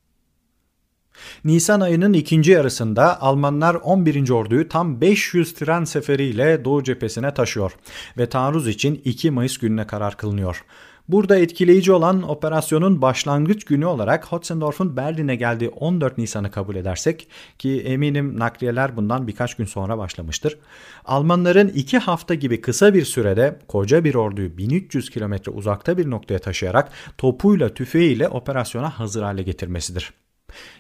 Nisan 1.46 1.82
ayının 1.82 2.14
ikinci 2.14 2.52
yarısında 2.52 3.22
Almanlar 3.22 3.76
11. 3.76 4.30
orduyu 4.30 4.70
tam 4.70 5.02
500 5.02 5.54
tren 5.54 5.84
seferiyle 5.84 6.66
Doğu 6.66 6.84
cephesine 6.84 7.34
taşıyor 7.34 7.72
ve 8.18 8.30
taarruz 8.30 8.68
için 8.68 9.02
2 9.06 9.32
Mayıs 9.32 9.58
gününe 9.58 9.88
karar 9.88 10.18
kılınıyor. 10.18 10.64
Burada 11.08 11.38
etkileyici 11.38 11.92
olan 11.92 12.30
operasyonun 12.30 13.02
başlangıç 13.02 13.64
günü 13.64 13.86
olarak 13.86 14.26
Hotzendorf'un 14.26 14.98
Berlin'e 14.98 15.36
geldiği 15.36 15.70
14 15.70 16.18
Nisan'ı 16.18 16.52
kabul 16.52 16.76
edersek 16.76 17.28
ki 17.60 17.82
eminim 17.82 18.40
nakliyeler 18.40 18.98
bundan 18.98 19.28
birkaç 19.28 19.56
gün 19.56 19.66
sonra 19.66 19.98
başlamıştır. 19.98 20.58
Almanların 21.06 21.68
2 21.68 21.98
hafta 21.98 22.34
gibi 22.34 22.62
kısa 22.62 22.94
bir 22.94 23.06
sürede 23.06 23.60
koca 23.68 24.04
bir 24.04 24.16
orduyu 24.16 24.58
1300 24.58 25.10
kilometre 25.10 25.52
uzakta 25.52 25.98
bir 25.98 26.10
noktaya 26.10 26.40
taşıyarak 26.40 26.92
topuyla 27.18 27.74
tüfeğiyle 27.74 28.28
operasyona 28.28 29.00
hazır 29.00 29.24
hale 29.24 29.44
getirmesidir. 29.44 30.14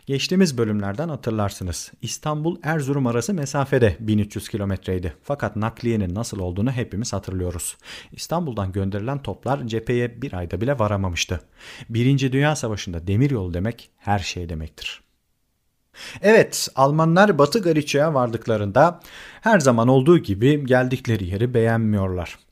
Geçtiğimiz 0.06 0.58
bölümlerden 0.58 1.10
hatırlarsınız. 1.10 1.92
İstanbul-Erzurum 2.02 3.08
arası 3.08 3.34
mesafede 3.34 3.98
1300 4.00 4.50
kilometreydi. 4.50 5.14
Fakat 5.24 5.56
nakliyenin 5.56 6.16
nasıl 6.16 6.40
olduğunu 6.40 6.72
hepimiz 6.72 7.14
hatırlıyoruz. 7.14 7.78
İstanbul'dan 8.12 8.72
gönderilen 8.72 9.22
toplar 9.22 9.68
cepheye 9.68 10.22
bir 10.22 10.34
ayda 10.34 10.62
bile 10.62 10.80
varamamıştı. 10.80 11.42
Birinci 11.90 12.32
Dünya 12.32 12.56
Savaşı'nda 12.56 13.08
demiryolu 13.08 13.54
demek 13.54 13.90
her 13.98 14.20
şey 14.20 14.50
demektir. 14.50 15.02
Evet, 16.22 16.68
Almanlar 16.76 17.38
Batı 17.38 17.62
Galicia'ya 17.62 18.14
vardıklarında 18.14 19.00
her 19.42 19.60
zaman 19.60 19.88
olduğu 19.88 20.18
gibi 20.18 20.66
geldikleri 20.66 21.26
yeri 21.26 21.54
beğenmiyorlar. 21.54 22.47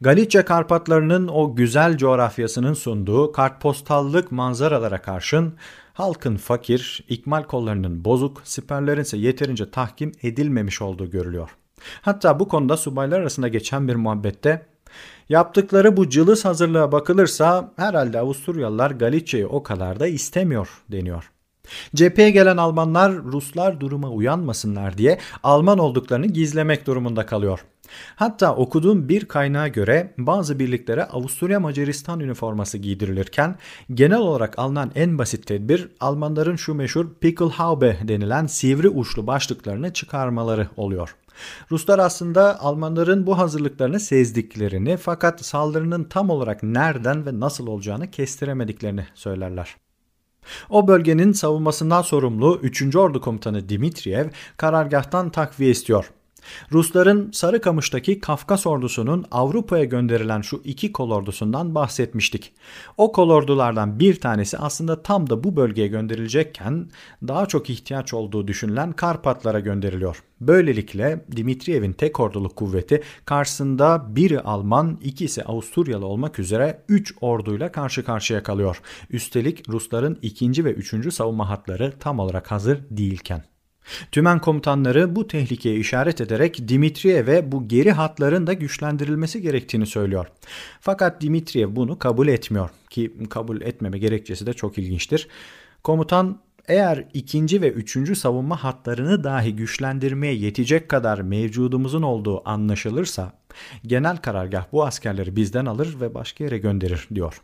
Galicia 0.00 0.44
Karpatlarının 0.44 1.28
o 1.28 1.56
güzel 1.56 1.96
coğrafyasının 1.96 2.74
sunduğu 2.74 3.32
kartpostallık 3.32 4.32
manzaralara 4.32 5.02
karşın 5.02 5.54
halkın 5.92 6.36
fakir, 6.36 7.04
ikmal 7.08 7.42
kollarının 7.42 8.04
bozuk, 8.04 8.40
siperlerin 8.44 9.00
ise 9.00 9.16
yeterince 9.16 9.70
tahkim 9.70 10.12
edilmemiş 10.22 10.82
olduğu 10.82 11.10
görülüyor. 11.10 11.50
Hatta 12.00 12.40
bu 12.40 12.48
konuda 12.48 12.76
subaylar 12.76 13.20
arasında 13.20 13.48
geçen 13.48 13.88
bir 13.88 13.94
muhabbette 13.94 14.66
yaptıkları 15.28 15.96
bu 15.96 16.08
cılız 16.08 16.44
hazırlığa 16.44 16.92
bakılırsa 16.92 17.72
herhalde 17.76 18.18
Avusturyalılar 18.18 18.90
Galicia'yı 18.90 19.48
o 19.48 19.62
kadar 19.62 20.00
da 20.00 20.06
istemiyor 20.06 20.68
deniyor. 20.92 21.30
Cepheye 21.94 22.30
gelen 22.30 22.56
Almanlar 22.56 23.12
Ruslar 23.12 23.80
duruma 23.80 24.10
uyanmasınlar 24.10 24.98
diye 24.98 25.18
Alman 25.42 25.78
olduklarını 25.78 26.26
gizlemek 26.26 26.86
durumunda 26.86 27.26
kalıyor. 27.26 27.60
Hatta 28.16 28.54
okuduğum 28.54 29.08
bir 29.08 29.24
kaynağa 29.24 29.68
göre 29.68 30.14
bazı 30.18 30.58
birliklere 30.58 31.04
Avusturya 31.04 31.60
Macaristan 31.60 32.20
üniforması 32.20 32.78
giydirilirken 32.78 33.56
genel 33.94 34.18
olarak 34.18 34.58
alınan 34.58 34.92
en 34.94 35.18
basit 35.18 35.46
tedbir 35.46 35.88
Almanların 36.00 36.56
şu 36.56 36.74
meşhur 36.74 37.06
Pickelhaube 37.20 37.98
denilen 38.02 38.46
sivri 38.46 38.88
uçlu 38.88 39.26
başlıklarını 39.26 39.92
çıkarmaları 39.92 40.68
oluyor. 40.76 41.16
Ruslar 41.70 41.98
aslında 41.98 42.60
Almanların 42.60 43.26
bu 43.26 43.38
hazırlıklarını 43.38 44.00
sezdiklerini 44.00 44.96
fakat 44.96 45.44
saldırının 45.44 46.04
tam 46.04 46.30
olarak 46.30 46.62
nereden 46.62 47.26
ve 47.26 47.40
nasıl 47.40 47.66
olacağını 47.66 48.10
kestiremediklerini 48.10 49.06
söylerler. 49.14 49.76
O 50.70 50.88
bölgenin 50.88 51.32
savunmasından 51.32 52.02
sorumlu 52.02 52.60
3. 52.62 52.96
Ordu 52.96 53.20
Komutanı 53.20 53.68
Dimitriyev 53.68 54.26
karargahtan 54.56 55.30
takviye 55.30 55.70
istiyor. 55.70 56.10
Rusların 56.72 57.30
Sarıkamış'taki 57.32 58.20
Kafkas 58.20 58.66
ordusunun 58.66 59.24
Avrupa'ya 59.30 59.84
gönderilen 59.84 60.40
şu 60.40 60.60
iki 60.64 60.92
kol 60.92 61.10
ordusundan 61.10 61.74
bahsetmiştik. 61.74 62.52
O 62.96 63.12
kol 63.12 63.30
ordulardan 63.30 64.00
bir 64.00 64.20
tanesi 64.20 64.58
aslında 64.58 65.02
tam 65.02 65.30
da 65.30 65.44
bu 65.44 65.56
bölgeye 65.56 65.88
gönderilecekken 65.88 66.90
daha 67.28 67.46
çok 67.46 67.70
ihtiyaç 67.70 68.14
olduğu 68.14 68.48
düşünülen 68.48 68.92
Karpatlara 68.92 69.60
gönderiliyor. 69.60 70.22
Böylelikle 70.40 71.24
Dimitriyev'in 71.36 71.92
tek 71.92 72.20
orduluk 72.20 72.56
kuvveti 72.56 73.02
karşısında 73.24 74.16
biri 74.16 74.40
Alman, 74.40 74.98
ikisi 75.02 75.44
Avusturyalı 75.44 76.06
olmak 76.06 76.38
üzere 76.38 76.84
3 76.88 77.14
orduyla 77.20 77.72
karşı 77.72 78.04
karşıya 78.04 78.42
kalıyor. 78.42 78.80
Üstelik 79.10 79.68
Rusların 79.68 80.18
ikinci 80.22 80.64
ve 80.64 80.72
üçüncü 80.72 81.10
savunma 81.10 81.48
hatları 81.48 81.92
tam 82.00 82.18
olarak 82.18 82.50
hazır 82.50 82.80
değilken. 82.90 83.57
Tümen 84.12 84.38
komutanları 84.38 85.16
bu 85.16 85.28
tehlikeye 85.28 85.76
işaret 85.76 86.20
ederek 86.20 86.68
Dimitriyev'e 86.68 87.52
bu 87.52 87.68
geri 87.68 87.92
hatların 87.92 88.46
da 88.46 88.52
güçlendirilmesi 88.52 89.42
gerektiğini 89.42 89.86
söylüyor. 89.86 90.26
Fakat 90.80 91.22
Dimitriyev 91.22 91.76
bunu 91.76 91.98
kabul 91.98 92.28
etmiyor 92.28 92.70
ki 92.90 93.12
kabul 93.30 93.60
etmeme 93.60 93.98
gerekçesi 93.98 94.46
de 94.46 94.52
çok 94.52 94.78
ilginçtir. 94.78 95.28
Komutan 95.84 96.40
eğer 96.68 97.04
ikinci 97.14 97.62
ve 97.62 97.70
üçüncü 97.70 98.16
savunma 98.16 98.64
hatlarını 98.64 99.24
dahi 99.24 99.56
güçlendirmeye 99.56 100.34
yetecek 100.34 100.88
kadar 100.88 101.18
mevcudumuzun 101.20 102.02
olduğu 102.02 102.48
anlaşılırsa 102.48 103.32
genel 103.86 104.16
karargah 104.16 104.64
bu 104.72 104.84
askerleri 104.84 105.36
bizden 105.36 105.66
alır 105.66 106.00
ve 106.00 106.14
başka 106.14 106.44
yere 106.44 106.58
gönderir 106.58 107.08
diyor. 107.14 107.40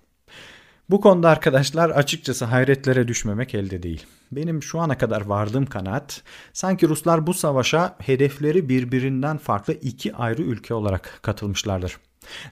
Bu 0.91 1.01
konuda 1.01 1.29
arkadaşlar 1.29 1.91
açıkçası 1.91 2.45
hayretlere 2.45 3.09
düşmemek 3.09 3.55
elde 3.55 3.83
değil. 3.83 4.07
Benim 4.33 4.63
şu 4.63 4.81
ana 4.81 4.99
kadar 4.99 5.21
vardığım 5.21 5.67
kanaat 5.67 6.23
sanki 6.53 6.89
Ruslar 6.89 7.27
bu 7.27 7.35
savaşa 7.35 7.97
hedefleri 7.99 8.69
birbirinden 8.69 9.39
farklı 9.39 9.75
iki 9.75 10.15
ayrı 10.15 10.43
ülke 10.43 10.75
olarak 10.75 11.19
katılmışlardır. 11.23 11.97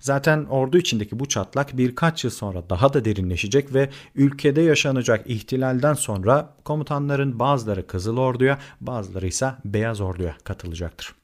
Zaten 0.01 0.45
ordu 0.45 0.79
içindeki 0.79 1.19
bu 1.19 1.29
çatlak 1.29 1.77
birkaç 1.77 2.25
yıl 2.25 2.31
sonra 2.31 2.71
daha 2.71 2.93
da 2.93 3.05
derinleşecek 3.05 3.75
ve 3.75 3.91
ülkede 4.15 4.61
yaşanacak 4.61 5.31
ihtilalden 5.31 5.95
sonra 5.95 6.55
komutanların 6.65 7.39
bazıları 7.39 7.87
Kızıl 7.87 8.17
Ordu'ya 8.17 8.59
bazıları 8.81 9.27
ise 9.27 9.53
Beyaz 9.65 10.01
Ordu'ya 10.01 10.37
katılacaktır. 10.45 11.22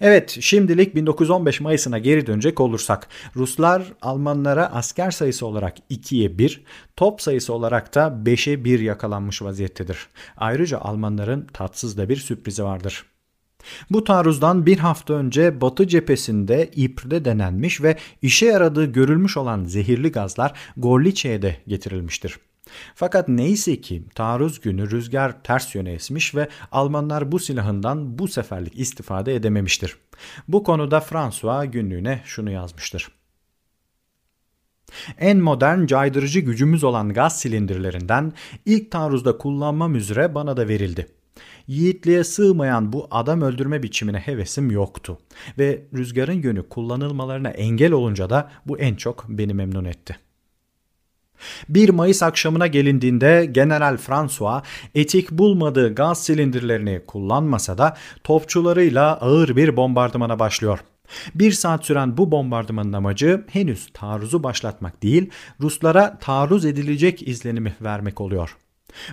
Evet 0.00 0.38
şimdilik 0.40 0.94
1915 0.94 1.60
Mayıs'ına 1.60 1.98
geri 1.98 2.26
dönecek 2.26 2.60
olursak 2.60 3.08
Ruslar 3.36 3.82
Almanlara 4.02 4.66
asker 4.66 5.10
sayısı 5.10 5.46
olarak 5.46 5.78
2'ye 5.90 6.38
1, 6.38 6.62
top 6.96 7.22
sayısı 7.22 7.52
olarak 7.52 7.94
da 7.94 8.06
5'e 8.24 8.64
1 8.64 8.80
yakalanmış 8.80 9.42
vaziyettedir. 9.42 10.06
Ayrıca 10.36 10.78
Almanların 10.78 11.46
tatsız 11.52 11.98
da 11.98 12.08
bir 12.08 12.16
sürprizi 12.16 12.64
vardır. 12.64 13.04
Bu 13.90 14.04
taarruzdan 14.04 14.66
bir 14.66 14.78
hafta 14.78 15.14
önce 15.14 15.60
Batı 15.60 15.88
cephesinde 15.88 16.70
İpr'de 16.74 17.24
denenmiş 17.24 17.82
ve 17.82 17.96
işe 18.22 18.46
yaradığı 18.46 18.84
görülmüş 18.84 19.36
olan 19.36 19.64
zehirli 19.64 20.12
gazlar 20.12 20.52
Gorliçe'ye 20.76 21.42
de 21.42 21.56
getirilmiştir. 21.66 22.38
Fakat 22.94 23.28
neyse 23.28 23.80
ki 23.80 24.02
taarruz 24.14 24.60
günü 24.60 24.90
rüzgar 24.90 25.42
ters 25.42 25.74
yöne 25.74 25.92
esmiş 25.92 26.34
ve 26.34 26.48
Almanlar 26.72 27.32
bu 27.32 27.38
silahından 27.38 28.18
bu 28.18 28.28
seferlik 28.28 28.78
istifade 28.78 29.34
edememiştir. 29.34 29.96
Bu 30.48 30.62
konuda 30.62 31.00
François 31.00 31.70
günlüğüne 31.70 32.22
şunu 32.24 32.50
yazmıştır. 32.50 33.08
En 35.18 35.38
modern 35.38 35.86
caydırıcı 35.86 36.40
gücümüz 36.40 36.84
olan 36.84 37.12
gaz 37.12 37.40
silindirlerinden 37.40 38.32
ilk 38.66 38.90
taarruzda 38.90 39.38
kullanmam 39.38 39.94
üzere 39.94 40.34
bana 40.34 40.56
da 40.56 40.68
verildi. 40.68 41.06
Yiğitliğe 41.66 42.24
sığmayan 42.24 42.92
bu 42.92 43.08
adam 43.10 43.42
öldürme 43.42 43.82
biçimine 43.82 44.18
hevesim 44.18 44.70
yoktu 44.70 45.18
ve 45.58 45.86
rüzgarın 45.94 46.42
yönü 46.42 46.68
kullanılmalarına 46.68 47.48
engel 47.48 47.92
olunca 47.92 48.30
da 48.30 48.50
bu 48.66 48.78
en 48.78 48.94
çok 48.94 49.24
beni 49.28 49.54
memnun 49.54 49.84
etti.'' 49.84 50.27
1 51.68 51.88
Mayıs 51.88 52.22
akşamına 52.22 52.66
gelindiğinde 52.66 53.48
General 53.52 53.96
François 53.96 54.62
etik 54.94 55.30
bulmadığı 55.30 55.94
gaz 55.94 56.24
silindirlerini 56.24 57.00
kullanmasa 57.06 57.78
da 57.78 57.96
topçularıyla 58.24 59.16
ağır 59.16 59.56
bir 59.56 59.76
bombardımana 59.76 60.38
başlıyor. 60.38 60.78
Bir 61.34 61.52
saat 61.52 61.84
süren 61.84 62.16
bu 62.16 62.30
bombardımanın 62.30 62.92
amacı 62.92 63.44
henüz 63.50 63.88
taarruzu 63.92 64.42
başlatmak 64.42 65.02
değil, 65.02 65.30
Ruslara 65.60 66.18
taarruz 66.18 66.64
edilecek 66.64 67.28
izlenimi 67.28 67.74
vermek 67.80 68.20
oluyor. 68.20 68.56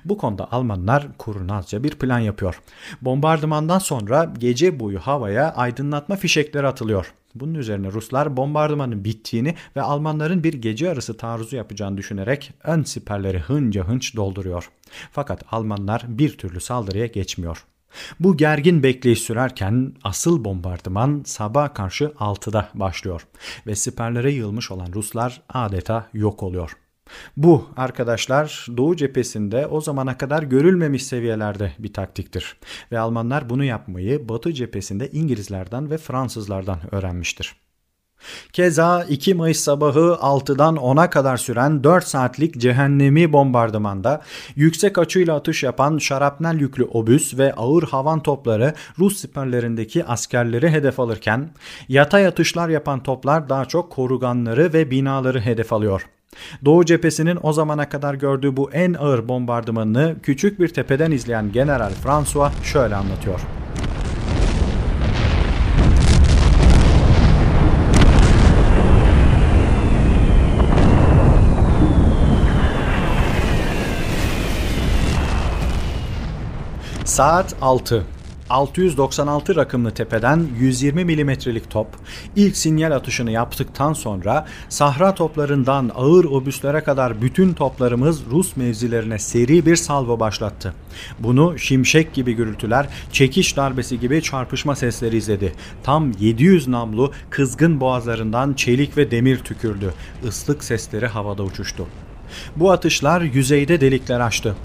Bu 0.06 0.18
konuda 0.18 0.52
Almanlar 0.52 1.08
kurnazca 1.18 1.84
bir 1.84 1.92
plan 1.92 2.20
yapıyor. 2.20 2.62
Bombardımandan 3.02 3.80
sonra 3.80 4.34
gece 4.38 4.80
boyu 4.80 5.00
havaya 5.00 5.54
aydınlatma 5.54 6.16
fişekleri 6.16 6.68
atılıyor. 6.68 7.14
Bunun 7.36 7.54
üzerine 7.54 7.92
Ruslar 7.92 8.38
bombardımanın 8.38 9.04
bittiğini 9.06 9.56
ve 9.76 9.82
Almanların 9.82 10.44
bir 10.44 10.54
gece 10.54 10.90
arası 10.90 11.18
taarruzu 11.18 11.56
yapacağını 11.56 11.98
düşünerek 11.98 12.54
ön 12.64 12.84
siperleri 12.84 13.40
hınca 13.40 13.88
hınç 13.88 14.16
dolduruyor. 14.16 14.70
Fakat 15.12 15.44
Almanlar 15.52 16.06
bir 16.08 16.38
türlü 16.38 16.62
saldırıya 16.62 17.06
geçmiyor. 17.06 17.66
Bu 18.20 18.38
gergin 18.38 18.84
bekleyiş 18.84 19.22
sürerken 19.22 19.94
asıl 20.04 20.46
bombardıman 20.46 21.24
sabah 21.26 21.74
karşı 21.74 22.06
6'da 22.06 22.70
başlıyor 22.74 23.28
ve 23.68 23.76
siperlere 23.76 24.32
yığılmış 24.32 24.72
olan 24.72 24.94
Ruslar 24.94 25.42
adeta 25.50 26.08
yok 26.14 26.44
oluyor. 26.44 26.78
Bu 27.38 27.70
arkadaşlar 27.78 28.68
Doğu 28.78 28.96
cephesinde 28.96 29.68
o 29.68 29.82
zamana 29.82 30.18
kadar 30.18 30.44
görülmemiş 30.44 31.06
seviyelerde 31.06 31.72
bir 31.80 31.94
taktiktir 31.94 32.58
ve 32.92 33.00
Almanlar 33.00 33.50
bunu 33.50 33.64
yapmayı 33.64 34.30
Batı 34.30 34.54
cephesinde 34.54 35.10
İngilizlerden 35.12 35.90
ve 35.90 35.98
Fransızlardan 35.98 36.80
öğrenmiştir. 36.92 37.56
Keza 38.54 39.04
2 39.04 39.34
Mayıs 39.34 39.60
sabahı 39.60 40.18
6'dan 40.22 40.76
10'a 40.76 41.10
kadar 41.10 41.38
süren 41.38 41.84
4 41.84 42.08
saatlik 42.08 42.58
cehennemi 42.58 43.34
bombardımanda 43.34 44.22
yüksek 44.56 44.98
açıyla 44.98 45.36
atış 45.36 45.64
yapan 45.64 45.98
şarapnel 45.98 46.60
yüklü 46.60 46.84
obüs 46.84 47.38
ve 47.38 47.54
ağır 47.54 47.84
havan 47.84 48.24
topları 48.24 48.74
Rus 49.00 49.18
siperlerindeki 49.18 50.06
askerleri 50.06 50.70
hedef 50.70 51.00
alırken 51.00 51.50
yatay 51.90 52.28
atışlar 52.28 52.70
yapan 52.70 53.04
toplar 53.04 53.50
daha 53.50 53.66
çok 53.66 53.92
koruganları 53.92 54.74
ve 54.74 54.92
binaları 54.92 55.42
hedef 55.42 55.74
alıyor. 55.74 56.06
Doğu 56.66 56.86
cephesinin 56.86 57.40
o 57.44 57.54
zamana 57.54 57.90
kadar 57.90 58.14
gördüğü 58.14 58.58
bu 58.58 58.72
en 58.72 58.94
ağır 58.94 59.28
bombardımanını 59.28 60.16
küçük 60.24 60.60
bir 60.60 60.68
tepeden 60.68 61.12
izleyen 61.12 61.52
General 61.52 61.92
François 61.92 62.64
şöyle 62.64 62.96
anlatıyor. 62.96 63.40
Saat 77.06 77.56
6. 77.62 78.15
696 78.50 79.56
rakımlı 79.56 79.92
tepeden 79.92 80.48
120 80.60 81.06
milimetrelik 81.06 81.70
top 81.70 81.88
ilk 82.36 82.58
sinyal 82.58 82.92
atışını 82.92 83.32
yaptıktan 83.32 83.94
sonra 83.94 84.48
sahra 84.70 85.16
toplarından 85.16 85.92
ağır 85.96 86.26
obüslere 86.26 86.84
kadar 86.84 87.22
bütün 87.22 87.54
toplarımız 87.54 88.22
Rus 88.32 88.56
mevzilerine 88.58 89.20
seri 89.20 89.66
bir 89.66 89.76
salvo 89.76 90.20
başlattı. 90.20 90.74
Bunu 91.20 91.60
şimşek 91.60 92.14
gibi 92.14 92.34
gürültüler, 92.34 92.88
çekiş 93.12 93.58
darbesi 93.58 94.00
gibi 94.00 94.22
çarpışma 94.22 94.76
sesleri 94.76 95.18
izledi. 95.18 95.54
Tam 95.84 96.12
700 96.20 96.68
namlu 96.68 97.12
kızgın 97.30 97.80
boğazlarından 97.80 98.54
çelik 98.54 98.98
ve 98.98 99.12
demir 99.12 99.40
tükürdü. 99.40 99.94
Islık 100.28 100.64
sesleri 100.64 101.08
havada 101.08 101.44
uçuştu. 101.44 101.88
Bu 102.56 102.72
atışlar 102.72 103.22
yüzeyde 103.22 103.82
delikler 103.82 104.20
açtı. 104.20 104.56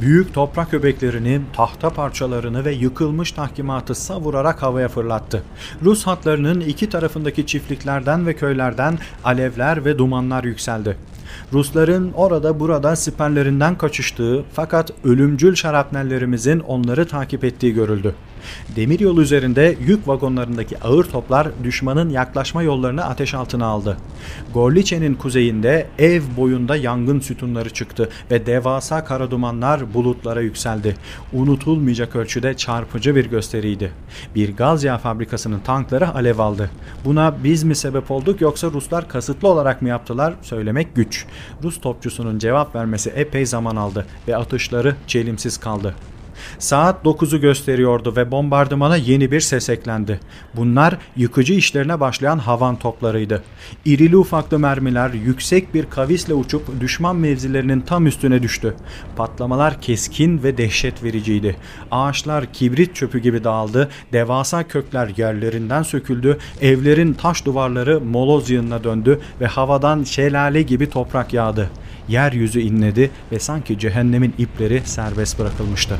Büyük 0.00 0.34
toprak 0.34 0.74
öbeklerini, 0.74 1.40
tahta 1.52 1.90
parçalarını 1.90 2.64
ve 2.64 2.72
yıkılmış 2.72 3.32
tahkimatı 3.32 3.94
savurarak 3.94 4.62
havaya 4.62 4.88
fırlattı. 4.88 5.42
Rus 5.82 6.06
hatlarının 6.06 6.60
iki 6.60 6.88
tarafındaki 6.88 7.46
çiftliklerden 7.46 8.26
ve 8.26 8.34
köylerden 8.34 8.98
alevler 9.24 9.84
ve 9.84 9.98
dumanlar 9.98 10.44
yükseldi. 10.44 10.96
Rusların 11.52 12.12
orada 12.12 12.60
burada 12.60 12.96
siperlerinden 12.96 13.78
kaçıştığı 13.78 14.44
fakat 14.52 14.92
ölümcül 15.04 15.54
şarapnellerimizin 15.54 16.60
onları 16.60 17.06
takip 17.06 17.44
ettiği 17.44 17.74
görüldü. 17.74 18.14
Demiryolu 18.76 19.22
üzerinde 19.22 19.76
yük 19.86 20.08
vagonlarındaki 20.08 20.80
ağır 20.80 21.04
toplar 21.04 21.48
düşmanın 21.64 22.10
yaklaşma 22.10 22.62
yollarını 22.62 23.04
ateş 23.04 23.34
altına 23.34 23.66
aldı. 23.66 23.96
Gorliçe'nin 24.54 25.14
kuzeyinde 25.14 25.86
ev 25.98 26.22
boyunda 26.36 26.76
yangın 26.76 27.20
sütunları 27.20 27.70
çıktı 27.70 28.08
ve 28.30 28.46
devasa 28.46 29.04
kara 29.04 29.30
dumanlar 29.30 29.94
bulutlara 29.94 30.40
yükseldi. 30.40 30.96
Unutulmayacak 31.32 32.16
ölçüde 32.16 32.54
çarpıcı 32.54 33.16
bir 33.16 33.26
gösteriydi. 33.26 33.92
Bir 34.34 34.56
gaz 34.56 34.84
yağı 34.84 34.98
fabrikasının 34.98 35.60
tankları 35.60 36.14
alev 36.14 36.38
aldı. 36.38 36.70
Buna 37.04 37.34
biz 37.44 37.64
mi 37.64 37.76
sebep 37.76 38.10
olduk 38.10 38.40
yoksa 38.40 38.70
Ruslar 38.70 39.08
kasıtlı 39.08 39.48
olarak 39.48 39.82
mı 39.82 39.88
yaptılar 39.88 40.34
söylemek 40.42 40.96
güç. 40.96 41.19
Rus 41.62 41.80
topçusunun 41.80 42.38
cevap 42.38 42.74
vermesi 42.74 43.10
epey 43.10 43.46
zaman 43.46 43.76
aldı 43.76 44.06
ve 44.28 44.36
atışları 44.36 44.96
çelimsiz 45.06 45.58
kaldı. 45.58 45.94
Saat 46.58 47.04
9'u 47.04 47.40
gösteriyordu 47.40 48.16
ve 48.16 48.30
bombardımana 48.30 48.96
yeni 48.96 49.30
bir 49.30 49.40
ses 49.40 49.68
eklendi. 49.68 50.20
Bunlar 50.56 50.98
yıkıcı 51.16 51.54
işlerine 51.54 52.00
başlayan 52.00 52.38
havan 52.38 52.76
toplarıydı. 52.76 53.42
İrili 53.84 54.16
ufaklı 54.16 54.58
mermiler 54.58 55.10
yüksek 55.10 55.74
bir 55.74 55.90
kavisle 55.90 56.34
uçup 56.34 56.80
düşman 56.80 57.16
mevzilerinin 57.16 57.80
tam 57.80 58.06
üstüne 58.06 58.42
düştü. 58.42 58.74
Patlamalar 59.16 59.80
keskin 59.80 60.42
ve 60.42 60.58
dehşet 60.58 61.02
vericiydi. 61.02 61.56
Ağaçlar 61.90 62.52
kibrit 62.52 62.94
çöpü 62.94 63.18
gibi 63.18 63.44
dağıldı, 63.44 63.88
devasa 64.12 64.68
kökler 64.68 65.12
yerlerinden 65.16 65.82
söküldü, 65.82 66.38
evlerin 66.60 67.14
taş 67.14 67.44
duvarları 67.44 68.00
moloz 68.00 68.50
yığınına 68.50 68.84
döndü 68.84 69.20
ve 69.40 69.46
havadan 69.46 70.04
şelale 70.04 70.62
gibi 70.62 70.90
toprak 70.90 71.32
yağdı. 71.32 71.70
Yeryüzü 72.08 72.60
inledi 72.60 73.10
ve 73.32 73.38
sanki 73.38 73.78
cehennemin 73.78 74.34
ipleri 74.38 74.82
serbest 74.84 75.38
bırakılmıştı. 75.38 75.98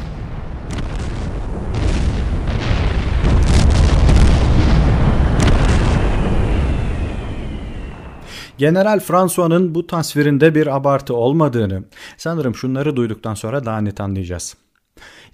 General 8.61 9.01
François'nın 9.01 9.75
bu 9.75 9.87
tasvirinde 9.87 10.55
bir 10.55 10.77
abartı 10.77 11.14
olmadığını 11.14 11.85
sanırım 12.16 12.55
şunları 12.55 12.96
duyduktan 12.96 13.35
sonra 13.35 13.64
daha 13.64 13.81
net 13.81 14.01
anlayacağız. 14.01 14.57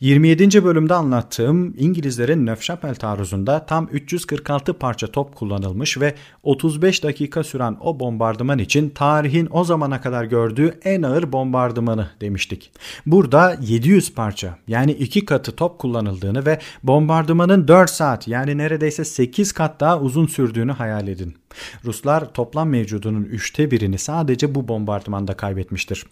27. 0.00 0.64
bölümde 0.64 0.94
anlattığım 0.94 1.74
İngilizlerin 1.78 2.46
Nöfşapel 2.46 2.94
taarruzunda 2.94 3.66
tam 3.66 3.88
346 3.92 4.74
parça 4.74 5.06
top 5.06 5.36
kullanılmış 5.36 6.00
ve 6.00 6.14
35 6.42 7.04
dakika 7.04 7.44
süren 7.44 7.76
o 7.80 8.00
bombardıman 8.00 8.58
için 8.58 8.90
tarihin 8.90 9.48
o 9.50 9.64
zamana 9.64 10.00
kadar 10.00 10.24
gördüğü 10.24 10.80
en 10.84 11.02
ağır 11.02 11.32
bombardımanı 11.32 12.10
demiştik. 12.20 12.72
Burada 13.06 13.56
700 13.60 14.14
parça 14.14 14.58
yani 14.68 14.92
iki 14.92 15.24
katı 15.24 15.56
top 15.56 15.78
kullanıldığını 15.78 16.46
ve 16.46 16.58
bombardımanın 16.82 17.68
4 17.68 17.90
saat 17.90 18.28
yani 18.28 18.58
neredeyse 18.58 19.04
8 19.04 19.52
kat 19.52 19.80
daha 19.80 20.00
uzun 20.00 20.26
sürdüğünü 20.26 20.72
hayal 20.72 21.08
edin. 21.08 21.36
Ruslar 21.84 22.32
toplam 22.32 22.68
mevcudunun 22.68 23.24
üçte 23.24 23.70
birini 23.70 23.98
sadece 23.98 24.54
bu 24.54 24.68
bombardımanda 24.68 25.36
kaybetmiştir. 25.36 26.06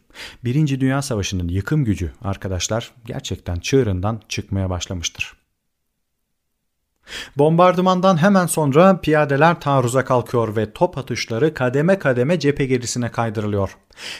Birinci 0.44 0.80
Dünya 0.80 1.02
Savaşı'nın 1.02 1.48
yıkım 1.48 1.85
gücü 1.85 2.12
arkadaşlar 2.22 2.90
gerçekten 3.04 3.57
çığırından 3.57 4.20
çıkmaya 4.28 4.70
başlamıştır. 4.70 5.43
Bombardımandan 7.38 8.22
hemen 8.22 8.46
sonra 8.46 9.00
piyadeler 9.00 9.60
taarruza 9.60 10.04
kalkıyor 10.04 10.56
ve 10.56 10.72
top 10.72 10.98
atışları 10.98 11.54
kademe 11.54 11.98
kademe 11.98 12.38
cephe 12.38 12.66
gerisine 12.66 13.10
kaydırılıyor. 13.10 13.76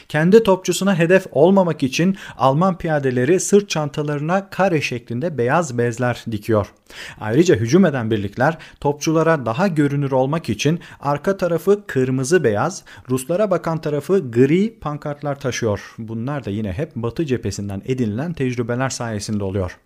Kendi 0.09 0.43
topçusuna 0.43 0.99
hedef 0.99 1.27
olmamak 1.31 1.83
için 1.83 2.17
Alman 2.39 2.79
piyadeleri 2.79 3.41
sırt 3.41 3.69
çantalarına 3.69 4.51
kare 4.51 4.81
şeklinde 4.81 5.39
beyaz 5.39 5.79
bezler 5.79 6.25
dikiyor. 6.31 6.67
Ayrıca 7.21 7.55
hücum 7.55 7.85
eden 7.85 8.11
birlikler 8.11 8.59
topçulara 8.81 9.47
daha 9.47 9.69
görünür 9.69 10.13
olmak 10.13 10.49
için 10.49 10.81
arka 11.01 11.37
tarafı 11.37 11.87
kırmızı 11.87 12.45
beyaz, 12.45 12.85
Ruslara 13.11 13.51
bakan 13.51 13.81
tarafı 13.81 14.31
gri 14.31 14.79
pankartlar 14.81 15.41
taşıyor. 15.41 15.95
Bunlar 15.99 16.45
da 16.45 16.51
yine 16.51 16.73
hep 16.73 16.97
Batı 16.97 17.27
cephesinden 17.27 17.83
edinilen 17.85 18.33
tecrübeler 18.33 18.89
sayesinde 18.89 19.45
oluyor. 19.45 19.79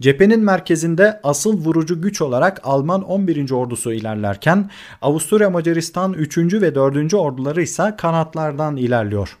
Cephenin 0.00 0.40
merkezinde 0.40 1.20
asıl 1.22 1.64
vurucu 1.64 2.02
güç 2.02 2.22
olarak 2.22 2.60
Alman 2.64 3.02
11. 3.02 3.50
ordusu 3.50 3.92
ilerlerken 3.92 4.70
Avusturya 5.02 5.50
Macaristan 5.50 6.12
3. 6.12 6.38
ve 6.38 6.74
4. 6.74 7.14
orduları 7.14 7.62
ise 7.62 7.94
kanatlardan 7.98 8.76
ilerliyor. 8.76 9.36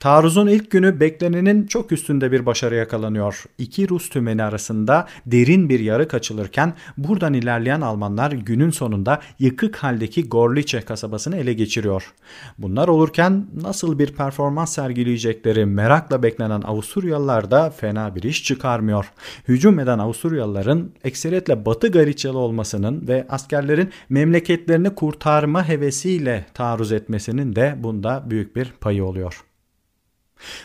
Taarruzun 0.00 0.46
ilk 0.46 0.70
günü 0.70 1.00
beklenenin 1.00 1.66
çok 1.66 1.92
üstünde 1.92 2.32
bir 2.32 2.46
başarı 2.46 2.74
yakalanıyor. 2.74 3.44
İki 3.58 3.88
Rus 3.88 4.08
tümeni 4.08 4.42
arasında 4.42 5.06
derin 5.26 5.68
bir 5.68 5.80
yarık 5.80 6.14
açılırken 6.14 6.74
buradan 6.96 7.34
ilerleyen 7.34 7.80
Almanlar 7.80 8.32
günün 8.32 8.70
sonunda 8.70 9.20
yıkık 9.38 9.76
haldeki 9.76 10.28
Gorlice 10.28 10.80
kasabasını 10.80 11.36
ele 11.36 11.52
geçiriyor. 11.52 12.12
Bunlar 12.58 12.88
olurken 12.88 13.46
nasıl 13.62 13.98
bir 13.98 14.12
performans 14.12 14.74
sergileyecekleri 14.74 15.66
merakla 15.66 16.22
beklenen 16.22 16.62
Avusturyalılar 16.62 17.50
da 17.50 17.70
fena 17.70 18.14
bir 18.14 18.22
iş 18.22 18.44
çıkarmıyor. 18.44 19.12
Hücum 19.48 19.80
eden 19.80 19.98
Avusturyalıların 19.98 20.90
ekseriyetle 21.04 21.64
Batı 21.64 21.88
Gariçyalı 21.88 22.38
olmasının 22.38 23.08
ve 23.08 23.26
askerlerin 23.28 23.90
memleketlerini 24.08 24.94
kurtarma 24.94 25.68
hevesiyle 25.68 26.46
taarruz 26.54 26.92
etmesinin 26.92 27.56
de 27.56 27.76
bunda 27.78 28.24
büyük 28.30 28.56
bir 28.56 28.72
payı 28.80 29.04
oluyor. 29.04 29.44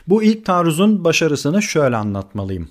Bu 0.07 0.23
ilk 0.23 0.45
taarruzun 0.45 1.03
başarısını 1.03 1.61
şöyle 1.61 1.95
anlatmalıyım. 1.95 2.69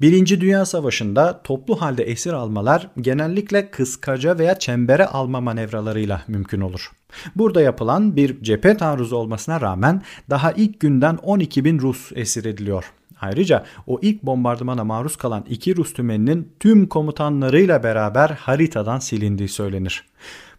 Birinci 0.00 0.40
Dünya 0.40 0.66
Savaşı'nda 0.66 1.40
toplu 1.42 1.80
halde 1.80 2.04
esir 2.04 2.32
almalar 2.32 2.88
genellikle 3.00 3.70
kıskaca 3.70 4.38
veya 4.38 4.58
çembere 4.58 5.06
alma 5.06 5.40
manevralarıyla 5.40 6.22
mümkün 6.28 6.60
olur. 6.60 6.90
Burada 7.36 7.62
yapılan 7.62 8.16
bir 8.16 8.42
cephe 8.42 8.76
taarruzu 8.76 9.16
olmasına 9.16 9.60
rağmen 9.60 10.02
daha 10.30 10.52
ilk 10.52 10.80
günden 10.80 11.16
12 11.16 11.64
bin 11.64 11.78
Rus 11.78 12.12
esir 12.14 12.44
ediliyor. 12.44 12.92
Ayrıca 13.20 13.64
o 13.86 13.98
ilk 14.02 14.22
bombardımana 14.22 14.84
maruz 14.84 15.16
kalan 15.16 15.44
iki 15.48 15.76
Rus 15.76 15.92
tümeninin 15.92 16.52
tüm 16.60 16.86
komutanlarıyla 16.86 17.82
beraber 17.82 18.28
haritadan 18.30 18.98
silindiği 18.98 19.48
söylenir. 19.48 20.04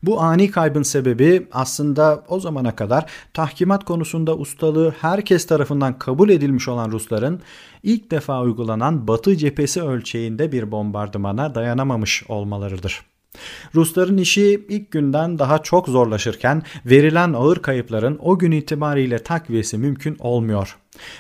Bu 0.04 0.22
ani 0.22 0.52
kaybın 0.52 0.84
sebebi 0.84 1.48
aslında 1.52 2.24
o 2.28 2.40
zamana 2.40 2.76
kadar 2.76 3.06
tahkimat 3.34 3.86
konusunda 3.86 4.38
ustalığı 4.38 4.94
herkes 5.02 5.46
tarafından 5.46 6.00
kabul 6.00 6.30
edilmiş 6.30 6.68
olan 6.68 6.92
Rusların 6.92 7.42
ilk 7.84 8.12
defa 8.12 8.42
uygulanan 8.42 9.08
Batı 9.08 9.36
cephesi 9.36 9.82
ölçeğinde 9.82 10.52
bir 10.52 10.72
bombardımana 10.72 11.56
dayanamamış 11.56 12.24
olmalarıdır. 12.30 13.02
Rusların 13.76 14.18
işi 14.18 14.66
ilk 14.70 14.92
günden 14.92 15.40
daha 15.40 15.58
çok 15.60 15.88
zorlaşırken 15.88 16.64
verilen 16.86 17.34
ağır 17.34 17.58
kayıpların 17.58 18.20
o 18.22 18.40
gün 18.40 18.52
itibariyle 18.52 19.20
takviyesi 19.20 19.78
mümkün 19.78 20.18
olmuyor. 20.20 20.78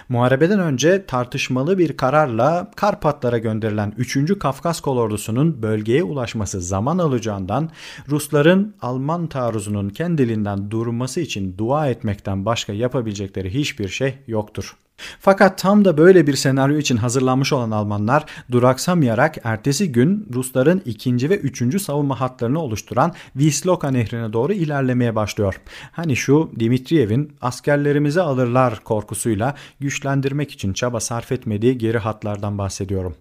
Muharebeden 0.09 0.59
önce 0.59 1.05
tartışmalı 1.05 1.77
bir 1.77 1.97
kararla 1.97 2.71
Karpatlara 2.75 3.37
gönderilen 3.37 3.93
3. 3.97 4.39
Kafkas 4.39 4.81
kolordusunun 4.81 5.61
bölgeye 5.61 6.03
ulaşması 6.03 6.61
zaman 6.61 6.97
alacağından 6.97 7.69
Rusların 8.09 8.75
Alman 8.81 9.27
taarruzunun 9.27 9.89
kendiliğinden 9.89 10.71
durması 10.71 11.21
için 11.21 11.57
dua 11.57 11.87
etmekten 11.87 12.45
başka 12.45 12.73
yapabilecekleri 12.73 13.53
hiçbir 13.53 13.87
şey 13.87 14.17
yoktur. 14.27 14.77
Fakat 15.19 15.57
tam 15.57 15.85
da 15.85 15.97
böyle 15.97 16.27
bir 16.27 16.35
senaryo 16.35 16.77
için 16.77 16.97
hazırlanmış 16.97 17.53
olan 17.53 17.71
Almanlar 17.71 18.25
duraksamayarak 18.51 19.37
ertesi 19.43 19.91
gün 19.91 20.27
Rusların 20.33 20.81
ikinci 20.85 21.29
ve 21.29 21.37
üçüncü 21.37 21.79
savunma 21.79 22.19
hatlarını 22.19 22.59
oluşturan 22.59 23.13
Visloka 23.35 23.91
nehrine 23.91 24.33
doğru 24.33 24.53
ilerlemeye 24.53 25.15
başlıyor. 25.15 25.61
Hani 25.91 26.15
şu 26.15 26.51
Dimitriyev'in 26.59 27.33
askerlerimizi 27.41 28.21
alırlar 28.21 28.79
korkusuyla 28.79 29.55
güçlendirmek 29.79 30.51
için 30.51 30.73
çaba 30.73 30.99
sarf 30.99 31.31
etmediği 31.31 31.77
geri 31.77 31.97
hatlardan 31.97 32.57
bahsediyorum. 32.57 33.15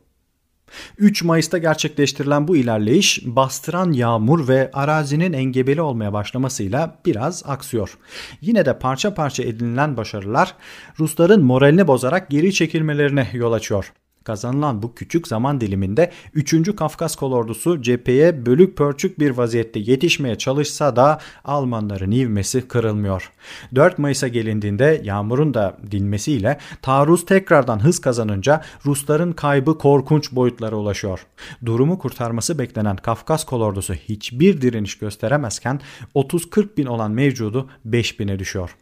3 0.98 1.24
Mayıs'ta 1.24 1.58
gerçekleştirilen 1.58 2.48
bu 2.48 2.56
ilerleyiş 2.56 3.22
bastıran 3.26 3.92
yağmur 3.92 4.48
ve 4.48 4.70
arazinin 4.72 5.32
engebeli 5.32 5.82
olmaya 5.82 6.12
başlamasıyla 6.12 6.98
biraz 7.06 7.42
aksıyor. 7.46 7.98
Yine 8.40 8.66
de 8.66 8.78
parça 8.78 9.14
parça 9.14 9.42
edinilen 9.42 9.96
başarılar 9.96 10.54
Rusların 10.98 11.44
moralini 11.44 11.86
bozarak 11.86 12.30
geri 12.30 12.52
çekilmelerine 12.54 13.28
yol 13.32 13.52
açıyor. 13.52 13.92
Kazanılan 14.24 14.82
bu 14.82 14.94
küçük 14.94 15.28
zaman 15.28 15.60
diliminde 15.60 16.10
3. 16.34 16.76
Kafkas 16.76 17.16
kolordusu 17.16 17.82
cepheye 17.82 18.46
bölük 18.46 18.76
pörçük 18.76 19.18
bir 19.18 19.30
vaziyette 19.30 19.80
yetişmeye 19.80 20.38
çalışsa 20.38 20.96
da 20.96 21.18
Almanların 21.44 22.10
ivmesi 22.10 22.68
kırılmıyor. 22.68 23.32
4 23.74 23.98
Mayıs'a 23.98 24.28
gelindiğinde 24.28 25.00
yağmurun 25.04 25.54
da 25.54 25.76
dinmesiyle 25.90 26.58
taarruz 26.82 27.26
tekrardan 27.26 27.84
hız 27.84 28.00
kazanınca 28.00 28.62
Rusların 28.86 29.32
kaybı 29.32 29.78
korkunç 29.78 30.32
boyutlara 30.32 30.76
ulaşıyor. 30.76 31.26
Durumu 31.64 31.98
kurtarması 31.98 32.58
beklenen 32.58 32.96
Kafkas 32.96 33.44
kolordusu 33.44 33.94
hiçbir 33.94 34.60
direniş 34.60 34.98
gösteremezken 34.98 35.80
30-40 36.14 36.76
bin 36.76 36.86
olan 36.86 37.10
mevcudu 37.10 37.68
5 37.84 38.20
bine 38.20 38.38
düşüyor. 38.38 38.76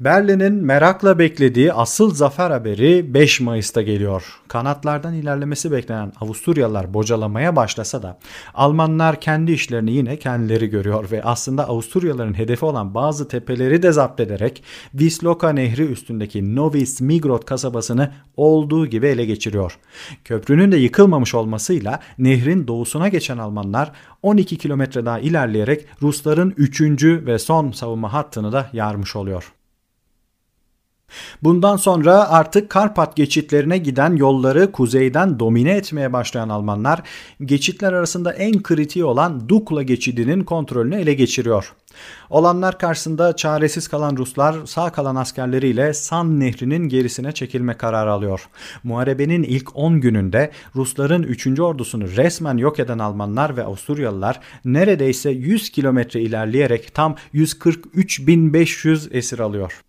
Berlin'in 0.00 0.54
merakla 0.54 1.18
beklediği 1.18 1.72
asıl 1.72 2.14
zafer 2.14 2.50
haberi 2.50 3.14
5 3.14 3.40
Mayıs'ta 3.40 3.82
geliyor. 3.82 4.40
Kanatlardan 4.48 5.14
ilerlemesi 5.14 5.72
beklenen 5.72 6.12
Avusturyalılar 6.20 6.94
bocalamaya 6.94 7.56
başlasa 7.56 8.02
da 8.02 8.18
Almanlar 8.54 9.20
kendi 9.20 9.52
işlerini 9.52 9.92
yine 9.92 10.16
kendileri 10.16 10.66
görüyor 10.66 11.10
ve 11.10 11.22
aslında 11.22 11.68
Avusturyalıların 11.68 12.38
hedefi 12.38 12.64
olan 12.64 12.94
bazı 12.94 13.28
tepeleri 13.28 13.82
de 13.82 13.92
zapt 13.92 14.20
ederek 14.20 14.64
Visloka 14.94 15.52
Nehri 15.52 15.82
üstündeki 15.82 16.56
Novi 16.56 16.86
Smigrod 16.86 17.44
kasabasını 17.44 18.12
olduğu 18.36 18.86
gibi 18.86 19.06
ele 19.06 19.24
geçiriyor. 19.24 19.78
Köprünün 20.24 20.72
de 20.72 20.76
yıkılmamış 20.76 21.34
olmasıyla 21.34 22.00
nehrin 22.18 22.66
doğusuna 22.66 23.08
geçen 23.08 23.38
Almanlar 23.38 23.92
12 24.22 24.58
kilometre 24.58 25.06
daha 25.06 25.18
ilerleyerek 25.18 25.86
Rusların 26.02 26.54
3. 26.56 26.80
ve 27.04 27.38
son 27.38 27.72
savunma 27.72 28.12
hattını 28.12 28.52
da 28.52 28.70
yarmış 28.72 29.16
oluyor. 29.16 29.51
Bundan 31.42 31.76
sonra 31.76 32.30
artık 32.30 32.70
Karpat 32.70 33.16
geçitlerine 33.16 33.78
giden 33.78 34.16
yolları 34.16 34.72
kuzeyden 34.72 35.38
domine 35.38 35.70
etmeye 35.70 36.12
başlayan 36.12 36.48
Almanlar 36.48 37.02
geçitler 37.44 37.92
arasında 37.92 38.32
en 38.32 38.62
kritiği 38.62 39.04
olan 39.04 39.48
Dukla 39.48 39.82
geçidinin 39.82 40.44
kontrolünü 40.44 40.96
ele 40.96 41.14
geçiriyor. 41.14 41.74
Olanlar 42.30 42.78
karşısında 42.78 43.36
çaresiz 43.36 43.88
kalan 43.88 44.16
Ruslar 44.16 44.66
sağ 44.66 44.92
kalan 44.92 45.16
askerleriyle 45.16 45.94
San 45.94 46.40
Nehri'nin 46.40 46.88
gerisine 46.88 47.32
çekilme 47.32 47.76
kararı 47.76 48.12
alıyor. 48.12 48.48
Muharebenin 48.84 49.42
ilk 49.42 49.76
10 49.76 50.00
gününde 50.00 50.50
Rusların 50.76 51.22
3. 51.22 51.60
ordusunu 51.60 52.08
resmen 52.16 52.56
yok 52.56 52.78
eden 52.78 52.98
Almanlar 52.98 53.56
ve 53.56 53.64
Avusturyalılar 53.64 54.40
neredeyse 54.64 55.30
100 55.30 55.70
kilometre 55.70 56.20
ilerleyerek 56.20 56.94
tam 56.94 57.16
143.500 57.34 59.16
esir 59.16 59.38
alıyor. 59.38 59.82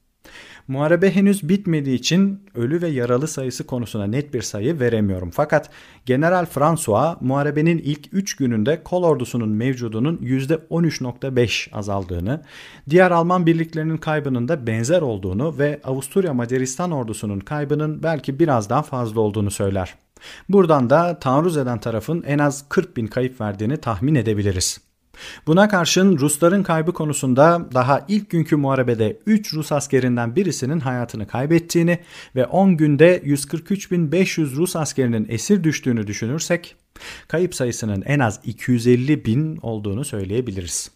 Muharebe 0.67 1.15
henüz 1.15 1.49
bitmediği 1.49 1.95
için 1.95 2.45
ölü 2.56 2.82
ve 2.82 2.88
yaralı 2.88 3.28
sayısı 3.28 3.67
konusuna 3.67 4.06
net 4.06 4.34
bir 4.34 4.41
sayı 4.41 4.80
veremiyorum. 4.80 5.32
Fakat 5.34 5.69
General 6.06 6.45
François 6.45 7.17
muharebenin 7.21 7.78
ilk 7.78 8.13
3 8.13 8.36
gününde 8.36 8.84
kol 8.84 9.04
ordusunun 9.04 9.49
mevcudunun 9.49 10.17
%13.5 10.17 11.71
azaldığını, 11.71 12.41
diğer 12.89 13.12
Alman 13.12 13.45
birliklerinin 13.45 13.97
kaybının 13.97 14.47
da 14.47 14.67
benzer 14.67 15.02
olduğunu 15.02 15.58
ve 15.58 15.82
Avusturya 15.84 16.34
Macaristan 16.34 16.91
ordusunun 16.91 17.39
kaybının 17.39 18.04
belki 18.04 18.39
biraz 18.39 18.69
daha 18.69 18.82
fazla 18.82 19.21
olduğunu 19.21 19.52
söyler. 19.52 19.95
Buradan 20.49 20.89
da 20.89 21.19
taarruz 21.19 21.58
eden 21.58 21.80
tarafın 21.80 22.23
en 22.28 22.39
az 22.39 22.69
40 22.69 22.97
bin 22.97 23.08
kayıp 23.08 23.41
verdiğini 23.41 23.78
tahmin 23.78 24.15
edebiliriz. 24.15 24.92
Buna 25.47 25.67
karşın 25.67 26.17
Rusların 26.17 26.63
kaybı 26.63 26.93
konusunda 26.93 27.67
daha 27.73 28.06
ilk 28.08 28.30
günkü 28.30 28.56
muharebede 28.56 29.17
3 29.26 29.54
Rus 29.54 29.71
askerinden 29.71 30.36
birisinin 30.36 30.80
hayatını 30.80 31.28
kaybettiğini 31.28 31.99
ve 32.36 32.45
10 32.45 32.78
günde 32.78 33.19
143.500 33.19 34.56
Rus 34.56 34.76
askerinin 34.76 35.26
esir 35.30 35.63
düştüğünü 35.63 36.08
düşünürsek 36.08 36.76
kayıp 37.28 37.56
sayısının 37.56 38.02
en 38.02 38.19
az 38.19 38.39
250 38.43 39.26
bin 39.26 39.58
olduğunu 39.58 40.06
söyleyebiliriz. 40.06 40.91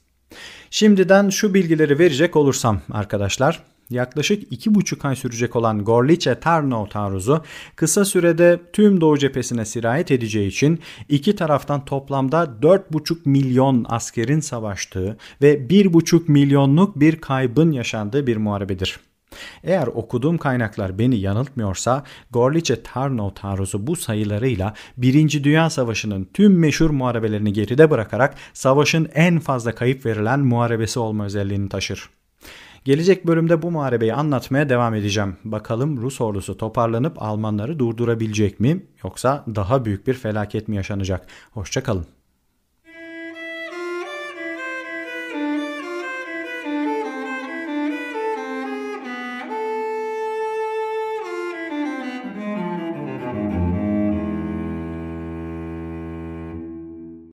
Şimdiden 0.70 1.30
şu 1.30 1.54
bilgileri 1.54 2.00
verecek 2.00 2.36
olursam 2.36 2.82
arkadaşlar 2.92 3.64
yaklaşık 3.90 4.52
iki 4.52 4.76
buçuk 4.76 5.06
ay 5.06 5.16
sürecek 5.16 5.56
olan 5.56 5.84
Gorlice-Tarnow 5.84 6.90
taarruzu 6.90 7.44
kısa 7.76 8.06
sürede 8.06 8.60
tüm 8.74 9.02
Doğu 9.02 9.18
cephesine 9.18 9.66
sirayet 9.66 10.12
edeceği 10.12 10.48
için 10.48 10.80
iki 11.10 11.36
taraftan 11.36 11.86
toplamda 11.86 12.44
4,5 12.62 13.18
milyon 13.26 13.86
askerin 13.90 14.40
savaştığı 14.40 15.18
ve 15.42 15.68
1,5 15.68 16.32
milyonluk 16.32 17.00
bir 17.00 17.22
kaybın 17.22 17.72
yaşandığı 17.72 18.28
bir 18.28 18.38
muharebedir. 18.38 19.00
Eğer 19.64 19.88
okuduğum 19.88 20.38
kaynaklar 20.38 21.00
beni 21.00 21.16
yanıltmıyorsa 21.20 22.04
Gorlice 22.32 22.84
Tarnow 22.84 23.42
taarruzu 23.42 23.88
bu 23.88 23.96
sayılarıyla 23.96 24.74
1. 24.98 25.44
Dünya 25.44 25.70
Savaşı'nın 25.70 26.28
tüm 26.34 26.60
meşhur 26.60 26.90
muharebelerini 26.90 27.54
geride 27.54 27.90
bırakarak 27.90 28.36
savaşın 28.54 29.10
en 29.14 29.40
fazla 29.40 29.76
kayıp 29.76 30.06
verilen 30.06 30.40
muharebesi 30.40 31.00
olma 31.00 31.26
özelliğini 31.26 31.70
taşır. 31.70 32.10
Gelecek 32.88 33.28
bölümde 33.28 33.62
bu 33.62 33.72
muharebeyi 33.72 34.14
anlatmaya 34.14 34.70
devam 34.70 34.96
edeceğim. 34.96 35.38
Bakalım 35.44 36.02
Rus 36.02 36.22
ordusu 36.22 36.58
toparlanıp 36.58 37.22
Almanları 37.22 37.80
durdurabilecek 37.80 38.60
mi 38.60 38.86
yoksa 39.04 39.46
daha 39.56 39.86
büyük 39.86 40.08
bir 40.08 40.14
felaket 40.14 40.68
mi 40.68 40.76
yaşanacak? 40.76 41.28
Hoşçakalın. 41.52 42.17